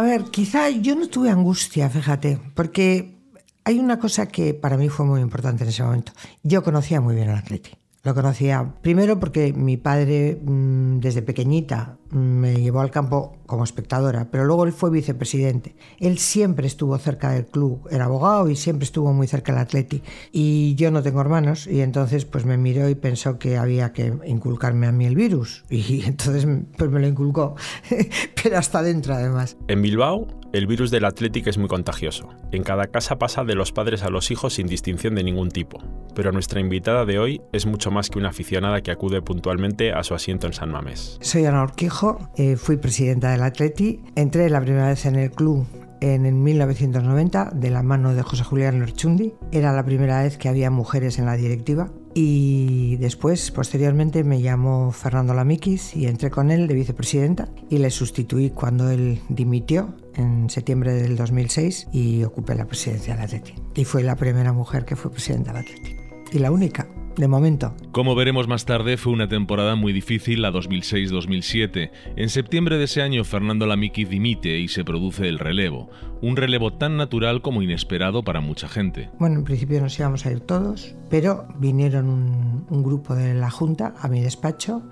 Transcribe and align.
A 0.00 0.02
ver, 0.02 0.30
quizá 0.30 0.70
yo 0.70 0.94
no 0.96 1.08
tuve 1.10 1.28
angustia, 1.28 1.90
fíjate, 1.90 2.40
porque 2.54 3.18
hay 3.64 3.78
una 3.78 3.98
cosa 3.98 4.28
que 4.28 4.54
para 4.54 4.78
mí 4.78 4.88
fue 4.88 5.04
muy 5.04 5.20
importante 5.20 5.62
en 5.62 5.68
ese 5.68 5.82
momento. 5.82 6.12
Yo 6.42 6.62
conocía 6.62 7.02
muy 7.02 7.14
bien 7.14 7.28
al 7.28 7.36
Atleti. 7.36 7.72
Lo 8.02 8.14
conocía 8.14 8.76
primero 8.80 9.20
porque 9.20 9.52
mi 9.52 9.76
padre 9.76 10.40
mm, 10.42 11.00
desde 11.00 11.20
pequeñita 11.20 11.98
mm, 12.10 12.16
me 12.16 12.54
llevó 12.54 12.80
al 12.80 12.90
campo 12.90 13.36
como 13.44 13.62
espectadora, 13.62 14.30
pero 14.30 14.46
luego 14.46 14.64
él 14.64 14.72
fue 14.72 14.90
vicepresidente. 14.90 15.76
Él 15.98 16.16
siempre 16.16 16.66
estuvo 16.66 16.96
cerca 16.96 17.32
del 17.32 17.44
club, 17.44 17.86
era 17.90 18.06
abogado 18.06 18.48
y 18.48 18.56
siempre 18.56 18.84
estuvo 18.84 19.12
muy 19.12 19.26
cerca 19.26 19.52
del 19.52 19.60
Atleti. 19.60 20.02
Y 20.32 20.74
yo 20.76 20.90
no 20.90 21.02
tengo 21.02 21.20
hermanos 21.20 21.66
y 21.66 21.82
entonces 21.82 22.24
pues 22.24 22.46
me 22.46 22.56
miró 22.56 22.88
y 22.88 22.94
pensó 22.94 23.38
que 23.38 23.58
había 23.58 23.92
que 23.92 24.14
inculcarme 24.24 24.86
a 24.86 24.92
mí 24.92 25.04
el 25.04 25.14
virus 25.14 25.66
y 25.70 26.02
entonces 26.06 26.46
pues 26.78 26.90
me 26.90 27.00
lo 27.00 27.06
inculcó, 27.06 27.54
pero 28.42 28.56
hasta 28.56 28.82
dentro 28.82 29.12
además. 29.12 29.58
En 29.68 29.82
Bilbao 29.82 30.40
el 30.52 30.66
virus 30.66 30.90
del 30.90 31.04
Athletic 31.04 31.46
es 31.46 31.58
muy 31.58 31.68
contagioso. 31.68 32.28
En 32.50 32.64
cada 32.64 32.88
casa 32.88 33.20
pasa 33.20 33.44
de 33.44 33.54
los 33.54 33.70
padres 33.70 34.02
a 34.02 34.10
los 34.10 34.32
hijos 34.32 34.54
sin 34.54 34.66
distinción 34.66 35.14
de 35.14 35.22
ningún 35.22 35.48
tipo. 35.48 35.78
Pero 36.12 36.32
nuestra 36.32 36.58
invitada 36.58 37.04
de 37.04 37.20
hoy 37.20 37.40
es 37.52 37.66
mucho 37.66 37.89
más 37.90 38.10
que 38.10 38.18
una 38.18 38.30
aficionada 38.30 38.80
que 38.80 38.90
acude 38.90 39.22
puntualmente 39.22 39.92
a 39.92 40.02
su 40.02 40.14
asiento 40.14 40.46
en 40.46 40.52
San 40.52 40.70
Mamés. 40.70 41.18
Soy 41.20 41.44
Ana 41.44 41.62
Orquijo, 41.62 42.18
eh, 42.36 42.56
fui 42.56 42.76
presidenta 42.76 43.30
del 43.30 43.42
Atleti, 43.42 44.00
entré 44.16 44.48
la 44.50 44.60
primera 44.60 44.88
vez 44.88 45.06
en 45.06 45.16
el 45.16 45.30
club 45.30 45.66
en 46.00 46.42
1990 46.42 47.50
de 47.54 47.70
la 47.70 47.82
mano 47.82 48.14
de 48.14 48.22
José 48.22 48.44
Julián 48.44 48.80
Lorchundi. 48.80 49.34
Era 49.52 49.72
la 49.72 49.84
primera 49.84 50.22
vez 50.22 50.38
que 50.38 50.48
había 50.48 50.70
mujeres 50.70 51.18
en 51.18 51.26
la 51.26 51.36
directiva. 51.36 51.90
Y 52.12 52.96
después, 52.96 53.50
posteriormente, 53.52 54.24
me 54.24 54.42
llamó 54.42 54.90
Fernando 54.90 55.32
Lamiquis 55.32 55.94
y 55.94 56.06
entré 56.06 56.30
con 56.30 56.50
él 56.50 56.66
de 56.66 56.74
vicepresidenta 56.74 57.48
y 57.68 57.78
le 57.78 57.90
sustituí 57.90 58.50
cuando 58.50 58.90
él 58.90 59.20
dimitió 59.28 59.94
en 60.14 60.50
septiembre 60.50 60.94
del 60.94 61.16
2006 61.16 61.88
y 61.92 62.24
ocupé 62.24 62.56
la 62.56 62.66
presidencia 62.66 63.14
del 63.14 63.24
Atleti. 63.24 63.54
Y 63.76 63.84
fue 63.84 64.02
la 64.02 64.16
primera 64.16 64.52
mujer 64.52 64.84
que 64.84 64.96
fue 64.96 65.12
presidenta 65.12 65.52
del 65.52 65.62
Atleti. 65.62 65.96
Y 66.32 66.38
la 66.40 66.50
única 66.50 66.88
de 67.20 67.28
momento. 67.28 67.74
Como 67.92 68.14
veremos 68.14 68.48
más 68.48 68.64
tarde, 68.64 68.96
fue 68.96 69.12
una 69.12 69.28
temporada 69.28 69.76
muy 69.76 69.92
difícil 69.92 70.42
la 70.42 70.50
2006-2007. 70.50 71.90
En 72.16 72.28
septiembre 72.30 72.78
de 72.78 72.84
ese 72.84 73.02
año, 73.02 73.22
Fernando 73.24 73.66
Lamiki 73.66 74.04
dimite 74.04 74.58
y 74.58 74.68
se 74.68 74.84
produce 74.84 75.28
el 75.28 75.38
relevo. 75.38 75.90
Un 76.22 76.36
relevo 76.36 76.72
tan 76.72 76.96
natural 76.96 77.42
como 77.42 77.62
inesperado 77.62 78.24
para 78.24 78.40
mucha 78.40 78.68
gente. 78.68 79.10
Bueno, 79.18 79.36
en 79.36 79.44
principio 79.44 79.80
nos 79.80 79.98
íbamos 79.98 80.26
a 80.26 80.32
ir 80.32 80.40
todos, 80.40 80.94
pero 81.08 81.46
vinieron 81.58 82.08
un, 82.08 82.66
un 82.68 82.82
grupo 82.82 83.14
de 83.14 83.34
la 83.34 83.50
Junta 83.50 83.94
a 84.00 84.08
mi 84.08 84.20
despacho 84.20 84.82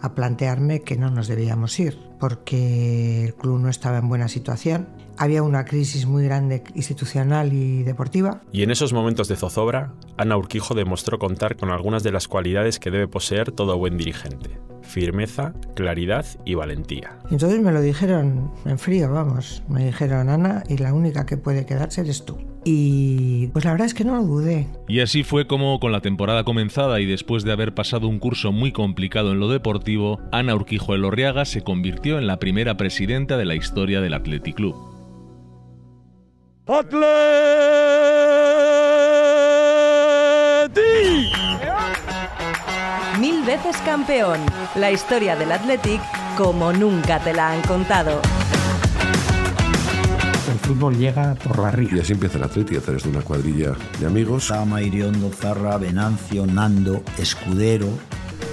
a 0.00 0.14
plantearme 0.14 0.82
que 0.82 0.96
no 0.96 1.10
nos 1.10 1.28
debíamos 1.28 1.78
ir, 1.78 1.98
porque 2.18 3.24
el 3.24 3.34
club 3.34 3.60
no 3.60 3.68
estaba 3.68 3.98
en 3.98 4.08
buena 4.08 4.28
situación 4.28 4.88
había 5.18 5.42
una 5.42 5.64
crisis 5.64 6.06
muy 6.06 6.24
grande 6.24 6.62
institucional 6.74 7.52
y 7.52 7.82
deportiva. 7.82 8.40
Y 8.52 8.62
en 8.62 8.70
esos 8.70 8.92
momentos 8.92 9.28
de 9.28 9.36
zozobra, 9.36 9.92
Ana 10.16 10.36
Urquijo 10.36 10.74
demostró 10.74 11.18
contar 11.18 11.56
con 11.56 11.70
algunas 11.70 12.02
de 12.02 12.12
las 12.12 12.28
cualidades 12.28 12.78
que 12.78 12.90
debe 12.90 13.08
poseer 13.08 13.52
todo 13.52 13.78
buen 13.78 13.96
dirigente. 13.96 14.58
Firmeza, 14.82 15.54
claridad 15.74 16.26
y 16.44 16.54
valentía. 16.54 17.18
Entonces 17.30 17.60
me 17.60 17.72
lo 17.72 17.80
dijeron 17.80 18.50
en 18.64 18.78
frío, 18.78 19.10
vamos. 19.10 19.62
Me 19.68 19.86
dijeron, 19.86 20.28
Ana, 20.28 20.64
y 20.68 20.76
la 20.78 20.92
única 20.92 21.24
que 21.24 21.36
puede 21.36 21.64
quedarse 21.66 22.00
eres 22.02 22.24
tú. 22.24 22.38
Y 22.64 23.48
pues 23.48 23.64
la 23.64 23.72
verdad 23.72 23.86
es 23.86 23.94
que 23.94 24.04
no 24.04 24.16
lo 24.16 24.22
dudé. 24.22 24.68
Y 24.88 25.00
así 25.00 25.22
fue 25.22 25.46
como, 25.46 25.80
con 25.80 25.92
la 25.92 26.00
temporada 26.00 26.44
comenzada 26.44 27.00
y 27.00 27.06
después 27.06 27.44
de 27.44 27.52
haber 27.52 27.74
pasado 27.74 28.08
un 28.08 28.18
curso 28.18 28.52
muy 28.52 28.72
complicado 28.72 29.32
en 29.32 29.40
lo 29.40 29.48
deportivo, 29.48 30.20
Ana 30.30 30.54
Urquijo 30.54 30.94
Elorriaga 30.94 31.44
se 31.44 31.62
convirtió 31.62 32.18
en 32.18 32.26
la 32.26 32.38
primera 32.38 32.76
presidenta 32.76 33.36
de 33.36 33.46
la 33.46 33.54
historia 33.54 34.00
del 34.00 34.14
Athletic 34.14 34.56
Club. 34.56 34.91
¡Atleti! 36.64 37.02
Mil 43.18 43.42
veces 43.44 43.76
campeón. 43.84 44.38
La 44.76 44.92
historia 44.92 45.34
del 45.34 45.50
Athletic 45.50 46.00
como 46.36 46.72
nunca 46.72 47.18
te 47.18 47.34
la 47.34 47.50
han 47.50 47.62
contado. 47.62 48.22
El 50.52 50.58
fútbol 50.60 50.96
llega 50.96 51.34
por 51.34 51.60
barriga. 51.60 51.96
Y 51.96 52.00
así 52.00 52.12
empieza 52.12 52.38
el 52.38 52.44
Atleti 52.44 52.76
a 52.76 52.80
través 52.80 53.02
de 53.02 53.10
una 53.10 53.22
cuadrilla 53.22 53.72
de 53.98 54.06
amigos. 54.06 54.44
Sama, 54.44 54.82
Iriondo, 54.82 55.30
Zarra, 55.30 55.78
Venancio, 55.78 56.46
Nando, 56.46 57.02
Escudero, 57.18 57.88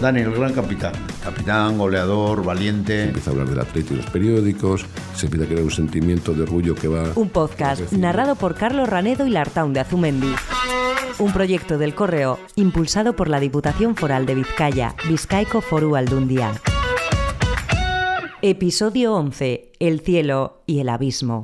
Dani, 0.02 0.22
el 0.22 0.32
gran 0.32 0.54
capitán. 0.54 0.94
Capitán, 1.24 1.78
goleador, 1.78 2.44
valiente. 2.44 2.98
Se 2.98 3.08
empieza 3.08 3.30
a 3.30 3.34
hablar 3.34 3.50
del 3.50 3.60
atleta 3.60 3.94
y 3.94 3.98
los 3.98 4.06
periódicos, 4.08 4.86
se 5.16 5.26
empieza 5.26 5.46
a 5.46 5.48
crear 5.50 5.64
un 5.64 5.72
sentimiento 5.72 6.34
de 6.34 6.44
orgullo 6.44 6.76
que 6.76 6.88
va... 6.88 7.12
Un 7.16 7.30
podcast 7.30 7.92
narrado 7.92 8.36
por 8.36 8.56
Carlos 8.56 8.88
Ranedo 8.88 9.28
y 9.28 9.30
Lartaun 9.30 9.74
de 9.74 9.82
Azumendi. 9.82 10.34
Un 11.20 11.34
proyecto 11.34 11.78
del 11.78 11.96
Correo 11.96 12.40
impulsado 12.56 13.14
por 13.14 13.28
la 13.28 13.42
Diputación 13.42 13.96
Foral 13.96 14.26
de 14.26 14.36
Vizcaya, 14.36 14.96
Vizcaico 15.10 15.60
Foru 15.60 15.98
Aldundia. 15.98 16.54
Episodio 18.42 19.16
11. 19.16 19.74
El 19.80 20.00
cielo 20.00 20.62
y 20.66 20.80
el 20.80 20.88
abismo. 20.88 21.44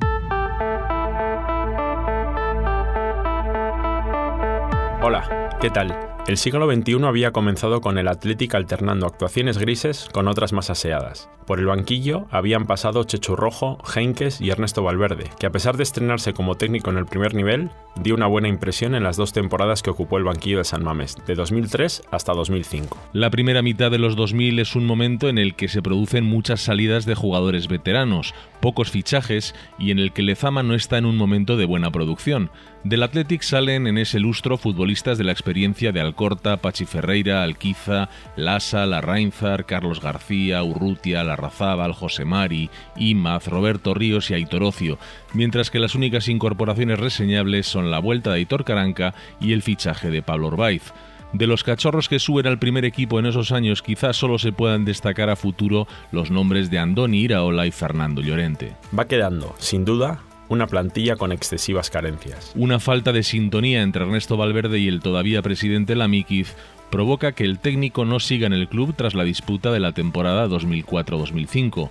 Hola, 5.02 5.28
¿qué 5.60 5.70
tal? 5.70 5.96
El 6.26 6.36
siglo 6.36 6.68
XXI 6.68 7.04
había 7.04 7.30
comenzado 7.30 7.80
con 7.80 7.98
el 7.98 8.08
Athletic 8.08 8.54
alternando 8.56 9.06
actuaciones 9.06 9.58
grises 9.58 10.08
con 10.12 10.26
otras 10.26 10.52
más 10.52 10.70
aseadas. 10.70 11.30
Por 11.46 11.60
el 11.60 11.66
banquillo 11.66 12.26
habían 12.32 12.66
pasado 12.66 13.04
Chechu 13.04 13.36
Rojo, 13.36 13.78
Heinkes 13.94 14.40
y 14.40 14.50
Ernesto 14.50 14.82
Valverde, 14.82 15.30
que 15.38 15.46
a 15.46 15.52
pesar 15.52 15.76
de 15.76 15.84
estrenarse 15.84 16.32
como 16.32 16.56
técnico 16.56 16.90
en 16.90 16.98
el 16.98 17.06
primer 17.06 17.34
nivel, 17.34 17.70
dio 17.94 18.16
una 18.16 18.26
buena 18.26 18.48
impresión 18.48 18.96
en 18.96 19.04
las 19.04 19.16
dos 19.16 19.32
temporadas 19.32 19.82
que 19.82 19.90
ocupó 19.90 20.18
el 20.18 20.24
banquillo 20.24 20.58
de 20.58 20.64
San 20.64 20.82
Mamés, 20.82 21.16
de 21.24 21.36
2003 21.36 22.02
hasta 22.10 22.32
2005. 22.32 22.98
La 23.12 23.30
primera 23.30 23.62
mitad 23.62 23.92
de 23.92 23.98
los 23.98 24.16
2000 24.16 24.58
es 24.58 24.74
un 24.74 24.84
momento 24.84 25.28
en 25.28 25.38
el 25.38 25.54
que 25.54 25.68
se 25.68 25.80
producen 25.80 26.24
muchas 26.24 26.60
salidas 26.60 27.06
de 27.06 27.14
jugadores 27.14 27.68
veteranos, 27.68 28.34
pocos 28.60 28.90
fichajes 28.90 29.54
y 29.78 29.92
en 29.92 30.00
el 30.00 30.12
que 30.12 30.22
Lezama 30.22 30.64
no 30.64 30.74
está 30.74 30.98
en 30.98 31.06
un 31.06 31.16
momento 31.16 31.56
de 31.56 31.66
buena 31.66 31.92
producción. 31.92 32.50
Del 32.86 33.02
Athletic 33.02 33.42
salen 33.42 33.88
en 33.88 33.98
ese 33.98 34.20
lustro 34.20 34.58
futbolistas 34.58 35.18
de 35.18 35.24
la 35.24 35.32
experiencia 35.32 35.90
de 35.90 36.00
Alcorta, 36.00 36.58
Pachi 36.58 36.84
Ferreira, 36.84 37.42
Alquiza, 37.42 38.08
Lasa, 38.36 38.86
Larrainzar, 38.86 39.66
Carlos 39.66 40.00
García, 40.00 40.62
Urrutia, 40.62 41.24
Larrazábal, 41.24 41.92
José 41.92 42.24
Mari, 42.24 42.70
Imaz, 42.94 43.48
Roberto 43.48 43.92
Ríos 43.92 44.30
y 44.30 44.34
Aitor 44.34 44.62
Ocio, 44.62 45.00
mientras 45.34 45.72
que 45.72 45.80
las 45.80 45.96
únicas 45.96 46.28
incorporaciones 46.28 47.00
reseñables 47.00 47.66
son 47.66 47.90
la 47.90 47.98
vuelta 47.98 48.30
de 48.30 48.36
Aitor 48.36 48.64
Caranca 48.64 49.14
y 49.40 49.52
el 49.52 49.62
fichaje 49.62 50.08
de 50.08 50.22
Pablo 50.22 50.46
Orbaiz. 50.46 50.92
De 51.32 51.48
los 51.48 51.64
cachorros 51.64 52.08
que 52.08 52.20
suben 52.20 52.46
al 52.46 52.60
primer 52.60 52.84
equipo 52.84 53.18
en 53.18 53.26
esos 53.26 53.50
años, 53.50 53.82
quizás 53.82 54.16
solo 54.16 54.38
se 54.38 54.52
puedan 54.52 54.84
destacar 54.84 55.28
a 55.28 55.34
futuro 55.34 55.88
los 56.12 56.30
nombres 56.30 56.70
de 56.70 56.78
Andoni 56.78 57.18
Iraola 57.18 57.66
y 57.66 57.72
Fernando 57.72 58.22
Llorente. 58.22 58.76
Va 58.96 59.08
quedando, 59.08 59.56
sin 59.58 59.84
duda, 59.84 60.20
una 60.48 60.66
plantilla 60.66 61.16
con 61.16 61.32
excesivas 61.32 61.90
carencias. 61.90 62.52
Una 62.54 62.80
falta 62.80 63.12
de 63.12 63.22
sintonía 63.22 63.82
entre 63.82 64.04
Ernesto 64.04 64.36
Valverde 64.36 64.78
y 64.78 64.88
el 64.88 65.00
todavía 65.00 65.42
presidente 65.42 65.94
Lamiquiz 65.94 66.54
provoca 66.90 67.32
que 67.32 67.44
el 67.44 67.58
técnico 67.58 68.04
no 68.04 68.20
siga 68.20 68.46
en 68.46 68.52
el 68.52 68.68
club 68.68 68.94
tras 68.96 69.14
la 69.14 69.24
disputa 69.24 69.72
de 69.72 69.80
la 69.80 69.92
temporada 69.92 70.48
2004-2005. 70.48 71.90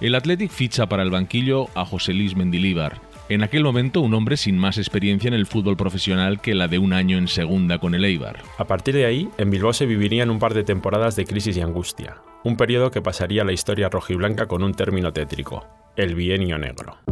El 0.00 0.14
Athletic 0.14 0.50
ficha 0.50 0.86
para 0.86 1.02
el 1.02 1.10
banquillo 1.10 1.68
a 1.74 1.84
José 1.84 2.14
Luis 2.14 2.34
Mendilíbar, 2.34 3.00
en 3.30 3.44
aquel 3.44 3.62
momento 3.62 4.00
un 4.00 4.12
hombre 4.14 4.36
sin 4.36 4.58
más 4.58 4.76
experiencia 4.76 5.28
en 5.28 5.34
el 5.34 5.46
fútbol 5.46 5.76
profesional 5.76 6.40
que 6.40 6.54
la 6.54 6.66
de 6.66 6.80
un 6.80 6.92
año 6.92 7.16
en 7.16 7.28
segunda 7.28 7.78
con 7.78 7.94
el 7.94 8.04
Eibar. 8.04 8.40
A 8.58 8.64
partir 8.64 8.96
de 8.96 9.06
ahí, 9.06 9.28
en 9.38 9.50
Bilbao 9.50 9.72
se 9.72 9.86
vivirían 9.86 10.30
un 10.30 10.40
par 10.40 10.52
de 10.52 10.64
temporadas 10.64 11.14
de 11.14 11.24
crisis 11.24 11.56
y 11.56 11.60
angustia, 11.60 12.16
un 12.42 12.56
periodo 12.56 12.90
que 12.90 13.02
pasaría 13.02 13.42
a 13.42 13.44
la 13.44 13.52
historia 13.52 13.88
rojiblanca 13.88 14.46
con 14.46 14.64
un 14.64 14.74
término 14.74 15.12
tétrico, 15.12 15.64
el 15.96 16.16
bienio 16.16 16.58
negro. 16.58 17.09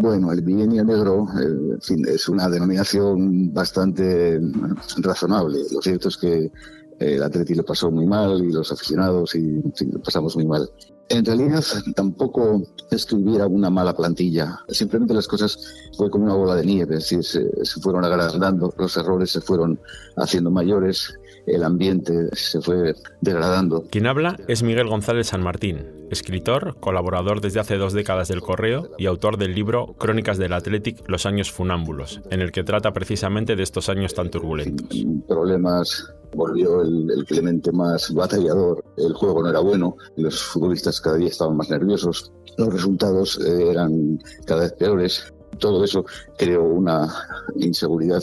Bueno, 0.00 0.30
el 0.30 0.42
bienio 0.42 0.84
negro 0.84 1.26
eh, 1.40 1.78
es 2.06 2.28
una 2.28 2.48
denominación 2.48 3.52
bastante 3.52 4.40
razonable. 4.98 5.58
Lo 5.72 5.82
cierto 5.82 6.06
es 6.08 6.16
que 6.16 6.44
eh, 6.44 6.50
el 6.98 7.22
Atleti 7.22 7.54
lo 7.54 7.64
pasó 7.64 7.90
muy 7.90 8.06
mal 8.06 8.44
y 8.44 8.52
los 8.52 8.70
aficionados 8.70 9.34
y 9.34 9.60
lo 9.90 10.00
pasamos 10.00 10.36
muy 10.36 10.46
mal. 10.46 10.70
En 11.10 11.24
realidad 11.24 11.64
tampoco 11.94 12.62
es 12.90 13.06
que 13.06 13.14
hubiera 13.14 13.46
una 13.46 13.70
mala 13.70 13.94
plantilla, 13.94 14.60
simplemente 14.68 15.14
las 15.14 15.26
cosas 15.26 15.58
fue 15.96 16.10
como 16.10 16.24
una 16.24 16.34
bola 16.34 16.54
de 16.54 16.66
nieve, 16.66 17.00
se, 17.00 17.22
se 17.22 17.80
fueron 17.80 18.04
agrandando, 18.04 18.74
los 18.76 18.96
errores 18.96 19.30
se 19.30 19.40
fueron 19.40 19.80
haciendo 20.16 20.50
mayores, 20.50 21.18
el 21.46 21.64
ambiente 21.64 22.28
se 22.34 22.60
fue 22.60 22.94
degradando. 23.20 23.84
Quien 23.90 24.06
habla 24.06 24.36
es 24.48 24.62
Miguel 24.62 24.88
González 24.88 25.28
San 25.28 25.42
Martín, 25.42 25.86
escritor, 26.10 26.76
colaborador 26.78 27.40
desde 27.40 27.60
hace 27.60 27.76
dos 27.76 27.92
décadas 27.92 28.28
del 28.28 28.42
Correo 28.42 28.90
y 28.98 29.06
autor 29.06 29.38
del 29.38 29.54
libro 29.54 29.94
Crónicas 29.98 30.38
del 30.38 30.52
Athletic, 30.52 31.08
Los 31.08 31.26
años 31.26 31.50
funámbulos, 31.50 32.20
en 32.30 32.42
el 32.42 32.52
que 32.52 32.64
trata 32.64 32.92
precisamente 32.92 33.56
de 33.56 33.62
estos 33.62 33.88
años 33.88 34.14
tan 34.14 34.30
turbulentos. 34.30 34.88
Problemas 35.26 36.12
volvió 36.34 36.82
el, 36.82 37.24
Clemente 37.26 37.72
más 37.72 38.12
batallador, 38.12 38.84
el 38.96 39.12
juego 39.12 39.42
no 39.42 39.50
era 39.50 39.60
bueno, 39.60 39.96
los 40.16 40.42
futbolistas 40.42 40.97
cada 41.00 41.16
día 41.16 41.28
estaban 41.28 41.56
más 41.56 41.70
nerviosos, 41.70 42.32
los 42.58 42.72
resultados 42.72 43.38
eh, 43.40 43.70
eran 43.70 44.18
cada 44.44 44.62
vez 44.62 44.72
peores. 44.72 45.32
Todo 45.58 45.82
eso 45.84 46.04
creó 46.36 46.62
una 46.62 47.08
inseguridad 47.56 48.22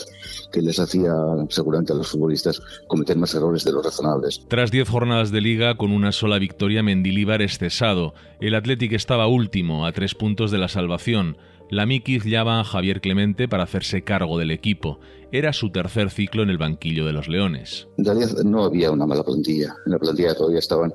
que 0.52 0.62
les 0.62 0.78
hacía 0.78 1.12
seguramente 1.50 1.92
a 1.92 1.96
los 1.96 2.08
futbolistas 2.08 2.62
cometer 2.86 3.16
más 3.18 3.34
errores 3.34 3.64
de 3.64 3.72
los 3.72 3.84
razonables. 3.84 4.42
Tras 4.48 4.70
10 4.70 4.88
jornadas 4.88 5.30
de 5.32 5.40
liga, 5.40 5.76
con 5.76 5.92
una 5.92 6.12
sola 6.12 6.38
victoria, 6.38 6.82
Mendilíbar 6.82 7.42
es 7.42 7.58
cesado. 7.58 8.14
El 8.40 8.54
Athletic 8.54 8.92
estaba 8.92 9.26
último, 9.26 9.86
a 9.86 9.92
tres 9.92 10.14
puntos 10.14 10.50
de 10.50 10.58
la 10.58 10.68
salvación. 10.68 11.36
La 11.68 11.84
Mikiz 11.84 12.24
llama 12.24 12.60
a 12.60 12.64
Javier 12.64 13.00
Clemente 13.00 13.48
para 13.48 13.64
hacerse 13.64 14.02
cargo 14.02 14.38
del 14.38 14.52
equipo. 14.52 15.00
Era 15.32 15.52
su 15.52 15.70
tercer 15.70 16.10
ciclo 16.10 16.42
en 16.42 16.50
el 16.50 16.58
banquillo 16.58 17.04
de 17.04 17.12
los 17.12 17.28
Leones. 17.28 17.88
En 17.98 18.04
realidad 18.04 18.30
no 18.44 18.64
había 18.64 18.92
una 18.92 19.04
mala 19.04 19.24
plantilla. 19.24 19.74
En 19.84 19.92
la 19.92 19.98
plantilla 19.98 20.34
todavía 20.34 20.60
estaban 20.60 20.92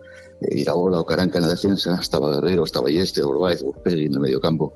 Iraola 0.50 1.00
o 1.00 1.06
Caranca 1.06 1.38
en 1.38 1.44
la 1.44 1.52
defensa, 1.52 1.98
estaba 2.02 2.32
Guerrero, 2.32 2.64
estaba 2.64 2.90
Yeste, 2.90 3.22
Orbáez, 3.24 3.62
Urpegui 3.62 4.06
en 4.06 4.14
el 4.14 4.20
mediocampo. 4.20 4.74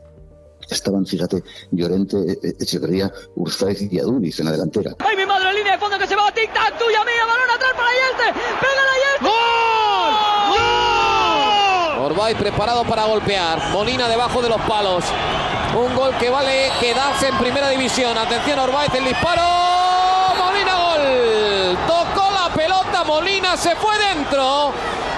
Estaban, 0.70 1.06
fíjate, 1.06 1.44
Llorente, 1.72 2.18
eh, 2.18 2.56
Echeverría, 2.60 3.12
Urzaiz 3.36 3.82
y 3.82 4.00
Aduriz 4.00 4.40
en 4.40 4.46
la 4.46 4.52
delantera. 4.52 4.96
¡Ay, 5.00 5.16
mi 5.16 5.26
madre, 5.26 5.54
línea 5.54 5.74
de 5.74 5.80
fondo 5.80 5.98
que 6.00 6.08
se 6.08 6.16
va! 6.16 6.34
¡Tic-tac! 6.34 6.78
¡Tuya 6.78 7.04
mía! 7.04 7.26
¡Balón 7.28 7.50
atrás 7.54 7.72
para 7.76 7.90
Yeste! 7.90 8.34
¡Pégala, 8.62 8.94
Yeste! 9.04 9.26
¡Gol! 9.26 10.14
¡Gol! 10.50 12.06
Orbáez 12.06 12.38
preparado 12.38 12.84
para 12.84 13.06
golpear. 13.06 13.72
Molina 13.72 14.08
debajo 14.08 14.42
de 14.42 14.50
los 14.50 14.62
palos. 14.62 15.04
Un 15.76 15.96
gol 15.96 16.16
que 16.18 16.30
vale 16.30 16.72
quedarse 16.80 17.28
en 17.28 17.38
primera 17.38 17.70
división. 17.70 18.18
Atención, 18.18 18.60
Orbáez, 18.60 18.94
el 18.96 19.06
disparo. 19.06 19.42
Molina, 20.38 20.76
gol. 20.76 21.78
Tocó 21.86 22.32
la 22.32 22.54
pelota, 22.56 23.04
Molina 23.04 23.58
se 23.58 23.76
fue 23.76 23.94
dentro. 24.00 24.74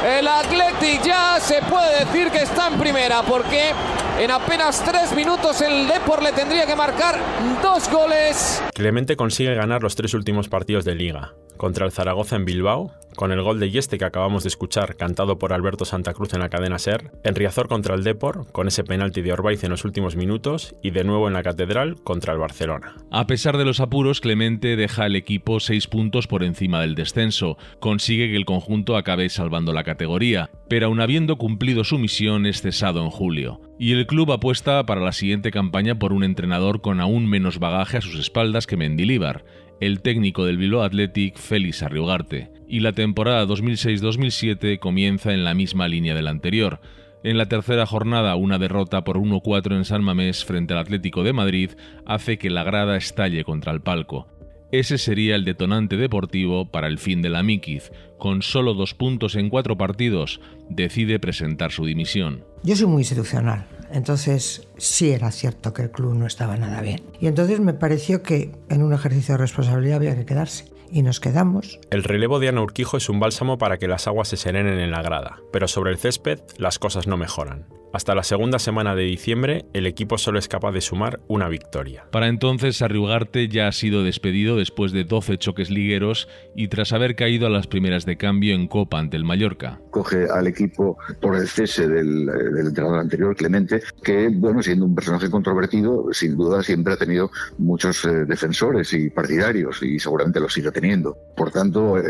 El 0.06 0.28
Athletic 0.28 1.02
ya 1.04 1.40
se 1.40 1.62
puede 1.64 2.06
decir 2.06 2.30
que 2.30 2.44
está 2.44 2.68
en 2.68 2.78
primera 2.78 3.24
porque 3.24 3.74
en 4.20 4.32
apenas 4.32 4.84
tres 4.84 5.16
minutos 5.16 5.62
el 5.62 5.88
Depor 5.88 6.24
le 6.24 6.32
tendría 6.32 6.66
que 6.66 6.76
marcar 6.76 7.20
dos 7.62 7.90
goles. 7.90 8.64
Clemente 8.74 9.16
consigue 9.16 9.54
ganar 9.54 9.84
los 9.84 9.96
tres 9.96 10.14
últimos 10.14 10.50
partidos 10.50 10.86
de 10.86 10.96
liga. 10.96 11.34
Contra 11.58 11.86
el 11.86 11.92
Zaragoza 11.92 12.36
en 12.36 12.46
Bilbao, 12.46 12.94
con 13.16 13.32
el 13.32 13.42
gol 13.42 13.60
de 13.60 13.72
Yeste 13.72 13.98
que 13.98 14.06
acabamos 14.06 14.44
de 14.44 14.50
escuchar, 14.50 14.96
cantado 14.96 15.40
por 15.40 15.54
Alberto 15.54 15.86
Santa 15.86 16.14
Cruz 16.14 16.34
en 16.34 16.40
la 16.40 16.50
cadena 16.50 16.78
Ser, 16.78 17.12
en 17.24 17.34
Riazor 17.34 17.68
contra 17.68 17.96
el 17.96 18.04
Depor, 18.04 18.52
con 18.52 18.68
ese 18.68 18.84
penalti 18.84 19.24
de 19.24 19.34
Orbaiz 19.34 19.64
en 19.64 19.72
los 19.72 19.84
últimos 19.84 20.16
minutos, 20.16 20.76
y 20.84 20.92
de 20.92 21.04
nuevo 21.04 21.28
en 21.28 21.34
la 21.34 21.42
Catedral 21.42 21.96
contra 22.04 22.34
el 22.34 22.40
Barcelona. 22.40 22.96
A 23.10 23.26
pesar 23.26 23.58
de 23.58 23.66
los 23.66 23.80
apuros, 23.80 24.22
Clemente 24.22 24.76
deja 24.76 25.06
al 25.06 25.16
equipo 25.16 25.60
seis 25.60 25.88
puntos 25.88 26.28
por 26.28 26.44
encima 26.44 26.82
del 26.82 26.94
descenso, 26.94 27.58
consigue 27.80 28.30
que 28.30 28.38
el 28.38 28.46
conjunto 28.46 28.96
acabe 28.96 29.30
salvando 29.30 29.74
la 29.74 29.84
categoría, 29.84 30.52
pero 30.70 30.88
aun 30.88 31.02
habiendo 31.02 31.38
cumplido 31.38 31.84
su 31.84 31.98
misión 31.98 32.46
es 32.46 32.62
cesado 32.62 33.04
en 33.04 33.10
julio. 33.10 33.62
Y 33.80 33.92
el 33.92 34.08
club 34.08 34.32
apuesta 34.32 34.84
para 34.86 35.02
la 35.02 35.12
siguiente 35.12 35.52
campaña 35.52 36.00
por 36.00 36.12
un 36.12 36.24
entrenador 36.24 36.82
con 36.82 37.00
aún 37.00 37.28
menos 37.30 37.60
bagaje 37.60 37.98
a 37.98 38.02
sus 38.02 38.20
espaldas 38.20 38.66
que 38.66 38.76
Mendilíbar, 38.76 39.46
el 39.80 40.02
técnico 40.02 40.46
del 40.46 40.58
Bilbao 40.58 40.82
Athletic, 40.82 41.38
Félix 41.38 41.84
Arriugarte, 41.84 42.50
y 42.68 42.80
la 42.80 42.94
temporada 42.94 43.46
2006-2007 43.46 44.80
comienza 44.80 45.32
en 45.32 45.44
la 45.44 45.54
misma 45.54 45.88
línea 45.88 46.16
de 46.16 46.24
la 46.24 46.32
anterior. 46.32 46.80
En 47.24 47.38
la 47.38 47.48
tercera 47.48 47.86
jornada, 47.86 48.36
una 48.36 48.58
derrota 48.58 49.04
por 49.04 49.18
1-4 49.18 49.76
en 49.76 49.86
San 49.86 50.04
Mamés 50.04 50.44
frente 50.44 50.74
al 50.74 50.80
Atlético 50.80 51.24
de 51.24 51.34
Madrid 51.34 51.72
hace 52.06 52.40
que 52.40 52.50
la 52.50 52.64
grada 52.64 52.98
estalle 52.98 53.44
contra 53.44 53.72
el 53.74 53.82
palco. 53.82 54.28
Ese 54.72 54.98
sería 54.98 55.36
el 55.36 55.46
detonante 55.46 55.96
deportivo 55.96 56.70
para 56.70 56.88
el 56.88 56.98
fin 56.98 57.22
de 57.22 57.30
la 57.30 57.42
Mikiz. 57.42 57.92
Con 58.18 58.42
solo 58.42 58.74
dos 58.74 58.94
puntos 58.94 59.36
en 59.36 59.50
cuatro 59.50 59.78
partidos, 59.78 60.42
decide 60.70 61.20
presentar 61.20 61.72
su 61.72 61.86
dimisión. 61.86 62.44
Yo 62.64 62.76
soy 62.76 62.88
muy 62.88 63.02
institucional, 63.02 63.66
entonces 63.92 64.68
sí 64.78 65.12
era 65.12 65.32
cierto 65.32 65.74
que 65.74 65.84
el 65.84 65.92
club 65.92 66.16
no 66.16 66.26
estaba 66.26 66.58
nada 66.58 66.82
bien. 66.82 67.02
Y 67.22 67.28
entonces 67.28 67.62
me 67.62 67.74
pareció 67.74 68.24
que 68.24 68.52
en 68.70 68.84
un 68.84 68.94
ejercicio 68.94 69.36
de 69.36 69.38
responsabilidad 69.38 69.98
había 69.98 70.16
que 70.18 70.26
quedarse. 70.26 70.66
Y 70.92 71.02
nos 71.02 71.20
quedamos. 71.20 71.80
El 71.92 72.04
relevo 72.04 72.40
de 72.40 72.50
Ana 72.50 72.62
Urquijo 72.62 72.98
es 72.98 73.10
un 73.10 73.20
bálsamo 73.20 73.58
para 73.58 73.78
que 73.78 73.88
las 73.88 74.08
aguas 74.08 74.30
se 74.30 74.38
serenen 74.38 74.80
en 74.80 74.92
la 74.92 75.02
grada, 75.02 75.38
pero 75.52 75.68
sobre 75.68 75.92
el 75.92 75.98
césped 75.98 76.40
las 76.58 76.80
cosas 76.80 77.08
no 77.08 77.18
mejoran. 77.18 77.66
Hasta 77.98 78.14
la 78.14 78.22
segunda 78.22 78.60
semana 78.60 78.94
de 78.94 79.02
diciembre, 79.06 79.66
el 79.74 79.88
equipo 79.88 80.20
solo 80.20 80.38
es 80.38 80.48
capaz 80.48 80.72
de 80.72 80.82
sumar 80.82 81.20
una 81.28 81.50
victoria. 81.50 82.06
Para 82.12 82.28
entonces, 82.28 82.84
Arriugarte 82.84 83.48
ya 83.48 83.68
ha 83.68 83.72
sido 83.72 84.04
despedido 84.04 84.56
después 84.56 84.92
de 84.92 85.04
12 85.04 85.40
choques 85.40 85.72
ligueros 85.72 86.28
y 86.56 86.68
tras 86.68 86.94
haber 86.94 87.16
caído 87.16 87.48
a 87.48 87.50
las 87.50 87.66
primeras 87.66 88.06
de 88.06 88.16
cambio 88.16 88.54
en 88.54 88.68
Copa 88.68 89.00
ante 89.00 89.18
el 89.18 89.24
Mallorca. 89.24 89.82
Coge 89.90 90.28
al 90.32 90.46
equipo 90.46 90.96
por 91.20 91.38
el 91.38 91.48
cese 91.48 91.88
del, 91.88 92.28
del 92.28 92.68
entrenador 92.68 93.00
anterior, 93.00 93.36
Clemente, 93.36 93.82
que, 94.04 94.30
bueno, 94.30 94.62
siendo 94.62 94.86
un 94.86 94.94
personaje 94.94 95.32
controvertido, 95.32 96.10
sin 96.12 96.38
duda 96.38 96.62
siempre 96.62 96.94
ha 96.94 96.98
tenido 96.98 97.32
muchos 97.58 98.06
eh, 98.06 98.26
defensores 98.26 98.94
y 98.94 99.10
partidarios 99.10 99.82
y 99.82 99.98
seguramente 99.98 100.40
lo 100.40 100.50
sigue 100.50 100.72
teniendo. 100.72 101.18
Por 101.36 101.50
tanto, 101.50 101.98
eh, 101.98 102.04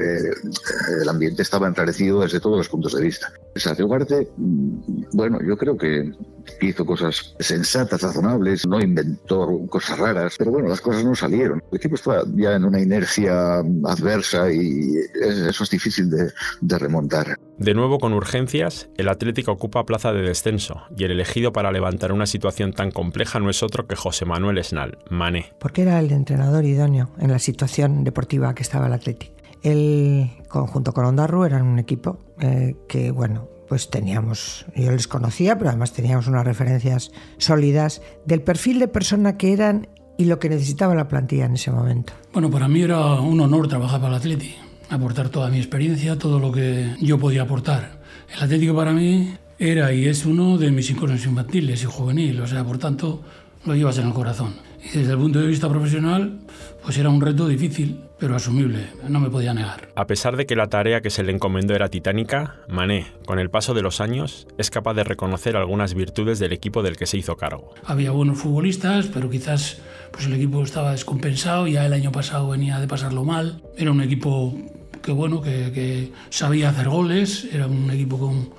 el 1.01 1.07
ambiente 1.07 1.43
estaba 1.43 1.65
enrarecido 1.65 2.23
desde 2.23 2.41
todos 2.41 2.57
los 2.57 2.67
puntos 2.67 2.93
de 2.93 3.03
vista. 3.03 3.31
Arriugarte, 3.65 4.27
mm, 4.37 5.05
bueno, 5.13 5.39
yo 5.41 5.57
creo 5.57 5.77
que 5.77 6.11
hizo 6.61 6.85
cosas 6.85 7.35
sensatas, 7.39 8.01
razonables, 8.01 8.65
no 8.67 8.79
inventó 8.79 9.65
cosas 9.69 9.99
raras, 9.99 10.35
pero 10.37 10.51
bueno, 10.51 10.69
las 10.69 10.81
cosas 10.81 11.03
no 11.03 11.15
salieron. 11.15 11.63
El 11.71 11.77
equipo 11.77 11.95
estaba 11.95 12.23
ya 12.35 12.53
en 12.53 12.65
una 12.65 12.79
inercia 12.79 13.59
adversa 13.85 14.51
y 14.51 14.95
eso 15.21 15.63
es 15.63 15.69
difícil 15.69 16.09
de, 16.09 16.31
de 16.61 16.79
remontar. 16.79 17.37
De 17.57 17.73
nuevo 17.73 17.97
con 17.97 18.13
urgencias, 18.13 18.89
el 18.97 19.09
Atlético 19.09 19.51
ocupa 19.51 19.85
plaza 19.85 20.13
de 20.13 20.21
descenso 20.21 20.83
y 20.95 21.05
el 21.05 21.11
elegido 21.11 21.51
para 21.51 21.71
levantar 21.71 22.11
una 22.11 22.27
situación 22.27 22.71
tan 22.71 22.91
compleja 22.91 23.39
no 23.39 23.49
es 23.49 23.63
otro 23.63 23.87
que 23.87 23.95
José 23.95 24.25
Manuel 24.25 24.59
Esnal, 24.59 24.99
Mané. 25.09 25.53
Porque 25.59 25.81
era 25.81 25.99
el 25.99 26.11
entrenador 26.11 26.65
idóneo 26.65 27.09
en 27.19 27.31
la 27.31 27.39
situación 27.39 28.03
deportiva 28.03 28.53
que 28.53 28.63
estaba 28.63 28.87
el 28.87 28.93
Atlético. 28.93 29.36
El 29.63 30.29
conjunto 30.47 30.93
con 30.93 31.05
Ondarru 31.05 31.43
eran 31.43 31.65
un 31.65 31.79
equipo 31.79 32.19
eh, 32.39 32.75
que, 32.87 33.11
bueno, 33.11 33.47
pues 33.67 33.89
teníamos, 33.89 34.65
yo 34.75 34.91
les 34.91 35.07
conocía, 35.07 35.57
pero 35.57 35.69
además 35.69 35.93
teníamos 35.93 36.27
unas 36.27 36.45
referencias 36.45 37.11
sólidas 37.37 38.01
del 38.25 38.41
perfil 38.41 38.79
de 38.79 38.87
persona 38.87 39.37
que 39.37 39.53
eran 39.53 39.87
y 40.17 40.25
lo 40.25 40.39
que 40.39 40.49
necesitaba 40.49 40.95
la 40.95 41.07
plantilla 41.07 41.45
en 41.45 41.53
ese 41.53 41.71
momento. 41.71 42.13
Bueno, 42.33 42.49
para 42.49 42.67
mí 42.67 42.81
era 42.81 43.19
un 43.19 43.39
honor 43.39 43.67
trabajar 43.67 43.99
para 43.99 44.13
el 44.13 44.19
Atleti, 44.19 44.55
aportar 44.89 45.29
toda 45.29 45.49
mi 45.49 45.57
experiencia, 45.57 46.17
todo 46.17 46.39
lo 46.39 46.51
que 46.51 46.95
yo 46.99 47.19
podía 47.19 47.43
aportar. 47.43 48.01
El 48.35 48.43
Atlético 48.43 48.75
para 48.75 48.93
mí 48.93 49.35
era 49.59 49.93
y 49.93 50.05
es 50.05 50.25
uno 50.25 50.57
de 50.57 50.71
mis 50.71 50.89
íconos 50.89 51.25
infantiles 51.25 51.83
y 51.83 51.85
juvenil, 51.85 52.39
o 52.41 52.47
sea, 52.47 52.63
por 52.63 52.77
tanto, 52.77 53.21
lo 53.65 53.75
llevas 53.75 53.97
en 53.97 54.07
el 54.07 54.13
corazón. 54.13 54.55
Y 54.83 54.97
desde 54.97 55.13
el 55.13 55.17
punto 55.19 55.39
de 55.39 55.47
vista 55.47 55.69
profesional, 55.69 56.39
pues 56.83 56.97
era 56.97 57.09
un 57.09 57.21
reto 57.21 57.47
difícil, 57.47 58.01
pero 58.19 58.35
asumible, 58.35 58.87
no 59.07 59.19
me 59.19 59.29
podía 59.29 59.53
negar. 59.53 59.89
A 59.95 60.07
pesar 60.07 60.37
de 60.37 60.45
que 60.45 60.55
la 60.55 60.67
tarea 60.67 61.01
que 61.01 61.09
se 61.09 61.23
le 61.23 61.31
encomendó 61.31 61.75
era 61.75 61.89
titánica, 61.89 62.55
Mané, 62.67 63.07
con 63.25 63.39
el 63.39 63.49
paso 63.49 63.73
de 63.73 63.81
los 63.81 64.01
años, 64.01 64.47
es 64.57 64.69
capaz 64.69 64.93
de 64.95 65.03
reconocer 65.03 65.55
algunas 65.55 65.93
virtudes 65.93 66.39
del 66.39 66.53
equipo 66.53 66.83
del 66.83 66.97
que 66.97 67.05
se 67.05 67.17
hizo 67.17 67.35
cargo. 67.35 67.73
Había 67.85 68.11
buenos 68.11 68.39
futbolistas, 68.39 69.07
pero 69.07 69.29
quizás 69.29 69.79
pues 70.11 70.25
el 70.25 70.33
equipo 70.33 70.63
estaba 70.63 70.91
descompensado, 70.91 71.67
ya 71.67 71.85
el 71.85 71.93
año 71.93 72.11
pasado 72.11 72.49
venía 72.49 72.79
de 72.79 72.87
pasarlo 72.87 73.23
mal. 73.23 73.61
Era 73.77 73.91
un 73.91 74.01
equipo 74.01 74.55
que 75.01 75.11
bueno, 75.11 75.41
que, 75.41 75.71
que 75.71 76.11
sabía 76.29 76.69
hacer 76.69 76.89
goles, 76.89 77.47
era 77.53 77.67
un 77.67 77.89
equipo 77.91 78.17
con, 78.17 78.49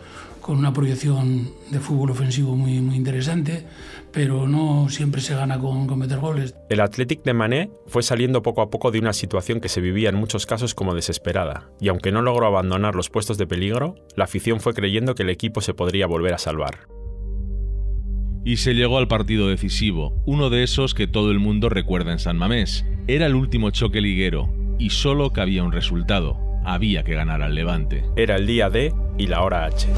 con 0.40 0.58
una 0.58 0.72
proyección 0.72 1.50
de 1.70 1.78
fútbol 1.78 2.10
ofensivo 2.10 2.56
muy, 2.56 2.80
muy 2.80 2.96
interesante, 2.96 3.66
pero 4.12 4.48
no 4.48 4.88
siempre 4.88 5.20
se 5.20 5.34
gana 5.34 5.58
con, 5.58 5.86
con 5.86 5.98
meter 5.98 6.18
goles. 6.18 6.54
El 6.68 6.80
Athletic 6.80 7.22
de 7.22 7.34
Mané 7.34 7.70
fue 7.86 8.02
saliendo 8.02 8.42
poco 8.42 8.62
a 8.62 8.70
poco 8.70 8.90
de 8.90 8.98
una 8.98 9.12
situación 9.12 9.60
que 9.60 9.68
se 9.68 9.80
vivía 9.80 10.08
en 10.08 10.16
muchos 10.16 10.46
casos 10.46 10.74
como 10.74 10.94
desesperada, 10.94 11.70
y 11.80 11.88
aunque 11.88 12.12
no 12.12 12.22
logró 12.22 12.46
abandonar 12.46 12.94
los 12.94 13.10
puestos 13.10 13.38
de 13.38 13.46
peligro, 13.46 13.94
la 14.16 14.24
afición 14.24 14.60
fue 14.60 14.74
creyendo 14.74 15.14
que 15.14 15.22
el 15.22 15.30
equipo 15.30 15.60
se 15.60 15.74
podría 15.74 16.06
volver 16.06 16.34
a 16.34 16.38
salvar. 16.38 16.88
Y 18.44 18.56
se 18.56 18.74
llegó 18.74 18.98
al 18.98 19.08
partido 19.08 19.48
decisivo, 19.48 20.22
uno 20.24 20.48
de 20.48 20.62
esos 20.62 20.94
que 20.94 21.06
todo 21.06 21.30
el 21.30 21.38
mundo 21.38 21.68
recuerda 21.68 22.12
en 22.12 22.18
San 22.18 22.38
Mamés. 22.38 22.86
Era 23.06 23.26
el 23.26 23.34
último 23.34 23.70
choque 23.70 24.00
liguero, 24.00 24.48
y 24.78 24.90
solo 24.90 25.30
cabía 25.30 25.64
un 25.64 25.72
resultado. 25.72 26.38
Había 26.64 27.02
que 27.02 27.14
ganar 27.14 27.42
al 27.42 27.54
Levante. 27.54 28.04
Era 28.16 28.36
el 28.36 28.46
día 28.46 28.70
D 28.70 28.92
y 29.16 29.26
la 29.26 29.42
hora 29.42 29.64
H. 29.66 29.88